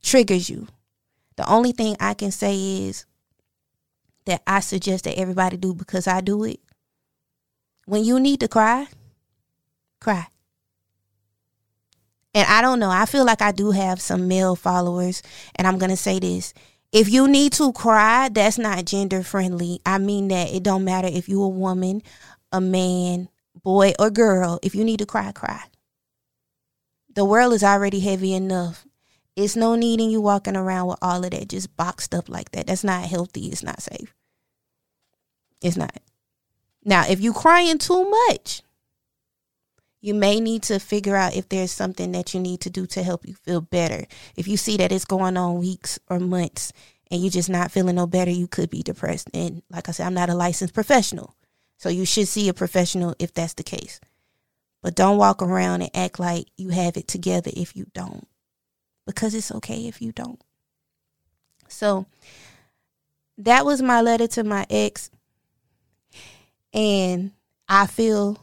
triggers 0.00 0.48
you. 0.48 0.68
The 1.34 1.50
only 1.50 1.72
thing 1.72 1.96
I 1.98 2.14
can 2.14 2.30
say 2.30 2.86
is 2.86 3.04
that 4.24 4.40
I 4.46 4.60
suggest 4.60 5.04
that 5.04 5.18
everybody 5.18 5.56
do 5.56 5.74
because 5.74 6.06
I 6.06 6.20
do 6.20 6.44
it. 6.44 6.60
When 7.86 8.04
you 8.04 8.20
need 8.20 8.38
to 8.40 8.48
cry, 8.48 8.86
cry. 10.00 10.28
And 12.32 12.46
I 12.48 12.62
don't 12.62 12.78
know, 12.78 12.90
I 12.90 13.06
feel 13.06 13.24
like 13.24 13.42
I 13.42 13.50
do 13.50 13.72
have 13.72 14.00
some 14.00 14.28
male 14.28 14.54
followers, 14.54 15.20
and 15.56 15.66
I'm 15.66 15.78
going 15.78 15.90
to 15.90 15.96
say 15.96 16.20
this. 16.20 16.54
If 16.92 17.08
you 17.08 17.26
need 17.26 17.54
to 17.54 17.72
cry, 17.72 18.28
that's 18.28 18.56
not 18.56 18.84
gender 18.84 19.24
friendly. 19.24 19.80
I 19.84 19.98
mean 19.98 20.28
that 20.28 20.54
it 20.54 20.62
don't 20.62 20.84
matter 20.84 21.08
if 21.08 21.28
you 21.28 21.42
a 21.42 21.48
woman, 21.48 22.02
a 22.52 22.60
man, 22.60 23.28
boy 23.64 23.94
or 23.98 24.10
girl. 24.10 24.60
If 24.62 24.76
you 24.76 24.84
need 24.84 25.00
to 25.00 25.06
cry, 25.06 25.32
cry. 25.32 25.64
The 27.14 27.24
world 27.24 27.52
is 27.52 27.64
already 27.64 28.00
heavy 28.00 28.34
enough. 28.34 28.86
It's 29.36 29.56
no 29.56 29.74
need 29.74 30.00
in 30.00 30.10
you 30.10 30.20
walking 30.20 30.56
around 30.56 30.88
with 30.88 30.98
all 31.02 31.24
of 31.24 31.30
that 31.30 31.48
just 31.48 31.76
boxed 31.76 32.14
up 32.14 32.28
like 32.28 32.50
that. 32.52 32.66
That's 32.66 32.84
not 32.84 33.04
healthy. 33.04 33.48
It's 33.48 33.62
not 33.62 33.82
safe. 33.82 34.14
It's 35.62 35.76
not. 35.76 35.96
Now, 36.84 37.04
if 37.08 37.20
you 37.20 37.32
crying 37.32 37.78
too 37.78 38.08
much, 38.28 38.62
you 40.00 40.12
may 40.12 40.38
need 40.38 40.62
to 40.64 40.78
figure 40.78 41.16
out 41.16 41.34
if 41.34 41.48
there's 41.48 41.72
something 41.72 42.12
that 42.12 42.34
you 42.34 42.40
need 42.40 42.60
to 42.60 42.70
do 42.70 42.86
to 42.88 43.02
help 43.02 43.26
you 43.26 43.34
feel 43.34 43.62
better. 43.62 44.04
If 44.36 44.46
you 44.46 44.56
see 44.56 44.76
that 44.76 44.92
it's 44.92 45.06
going 45.06 45.36
on 45.36 45.58
weeks 45.58 45.98
or 46.10 46.20
months 46.20 46.72
and 47.10 47.22
you're 47.22 47.30
just 47.30 47.48
not 47.48 47.70
feeling 47.70 47.96
no 47.96 48.06
better, 48.06 48.30
you 48.30 48.46
could 48.46 48.68
be 48.68 48.82
depressed. 48.82 49.30
And 49.32 49.62
like 49.70 49.88
I 49.88 49.92
said, 49.92 50.06
I'm 50.06 50.14
not 50.14 50.28
a 50.28 50.34
licensed 50.34 50.74
professional. 50.74 51.34
So 51.78 51.88
you 51.88 52.04
should 52.04 52.28
see 52.28 52.48
a 52.48 52.54
professional 52.54 53.14
if 53.18 53.32
that's 53.32 53.54
the 53.54 53.62
case. 53.62 53.98
But 54.84 54.94
don't 54.94 55.16
walk 55.16 55.40
around 55.40 55.80
and 55.80 55.90
act 55.96 56.20
like 56.20 56.44
you 56.58 56.68
have 56.68 56.98
it 56.98 57.08
together 57.08 57.50
if 57.56 57.74
you 57.74 57.86
don't. 57.94 58.28
Because 59.06 59.34
it's 59.34 59.50
okay 59.50 59.88
if 59.88 60.02
you 60.02 60.12
don't. 60.12 60.38
So 61.68 62.04
that 63.38 63.64
was 63.64 63.80
my 63.80 64.02
letter 64.02 64.26
to 64.26 64.44
my 64.44 64.66
ex. 64.68 65.10
And 66.74 67.32
I 67.66 67.86
feel 67.86 68.38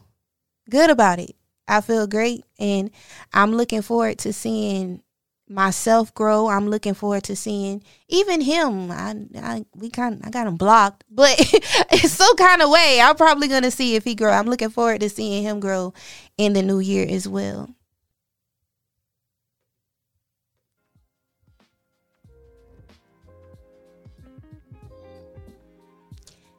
good 0.68 0.90
about 0.90 1.20
it. 1.20 1.36
I 1.68 1.80
feel 1.80 2.08
great. 2.08 2.44
And 2.58 2.90
I'm 3.32 3.54
looking 3.54 3.84
forward 3.84 4.18
to 4.20 4.34
seeing 4.34 5.04
myself 5.52 6.14
grow. 6.14 6.48
I'm 6.48 6.70
looking 6.70 6.94
forward 6.94 7.24
to 7.24 7.36
seeing 7.36 7.84
even 8.08 8.42
him. 8.42 8.92
I, 8.92 9.16
I 9.38 9.66
we 9.76 9.90
kind 9.90 10.22
I 10.24 10.30
got 10.30 10.48
him 10.48 10.56
blocked, 10.56 11.04
but 11.12 11.36
it's 11.92 12.14
some 12.14 12.36
kind 12.38 12.62
of 12.62 12.70
way. 12.70 13.00
I'm 13.02 13.16
probably 13.16 13.48
gonna 13.48 13.72
see 13.72 13.96
if 13.96 14.04
he 14.04 14.16
grow. 14.16 14.32
I'm 14.32 14.48
looking 14.48 14.70
forward 14.70 15.02
to 15.02 15.10
seeing 15.10 15.44
him 15.44 15.60
grow 15.60 15.94
in 16.38 16.54
the 16.54 16.62
new 16.62 16.80
year 16.80 17.06
as 17.10 17.28
well. 17.28 17.70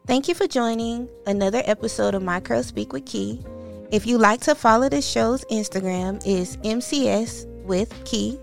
Thank 0.06 0.28
you 0.28 0.34
for 0.34 0.48
joining 0.48 1.08
another 1.26 1.62
episode 1.64 2.14
of 2.14 2.22
My 2.22 2.40
Curl 2.40 2.64
Speak 2.64 2.92
with 2.92 3.06
Key. 3.06 3.40
If 3.92 4.04
you 4.06 4.18
like 4.18 4.40
to 4.42 4.54
follow 4.54 4.88
the 4.88 5.00
show's 5.00 5.44
Instagram 5.44 6.20
is 6.26 6.56
MCS 6.58 7.46
with 7.64 7.92
Key. 8.04 8.38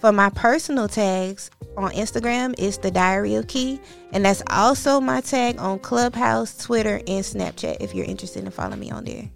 For 0.00 0.12
my 0.12 0.30
personal 0.30 0.88
tags 0.88 1.50
on 1.76 1.92
Instagram 1.92 2.54
it's 2.58 2.78
the 2.78 2.90
Diary 2.90 3.34
of 3.34 3.46
Key, 3.48 3.78
and 4.12 4.24
that's 4.24 4.42
also 4.48 5.00
my 5.00 5.20
tag 5.20 5.58
on 5.58 5.78
Clubhouse, 5.78 6.56
Twitter, 6.56 6.96
and 7.06 7.24
Snapchat 7.24 7.76
if 7.80 7.94
you're 7.94 8.06
interested 8.06 8.44
in 8.44 8.50
following 8.50 8.80
me 8.80 8.90
on 8.90 9.04
there. 9.04 9.28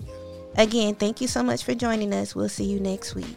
Again, 0.57 0.95
thank 0.95 1.21
you 1.21 1.29
so 1.29 1.43
much 1.43 1.65
for 1.65 1.75
joining 1.75 2.15
us. 2.15 2.35
We'll 2.35 2.49
see 2.49 2.65
you 2.65 2.81
next 2.81 3.15
week. 3.15 3.37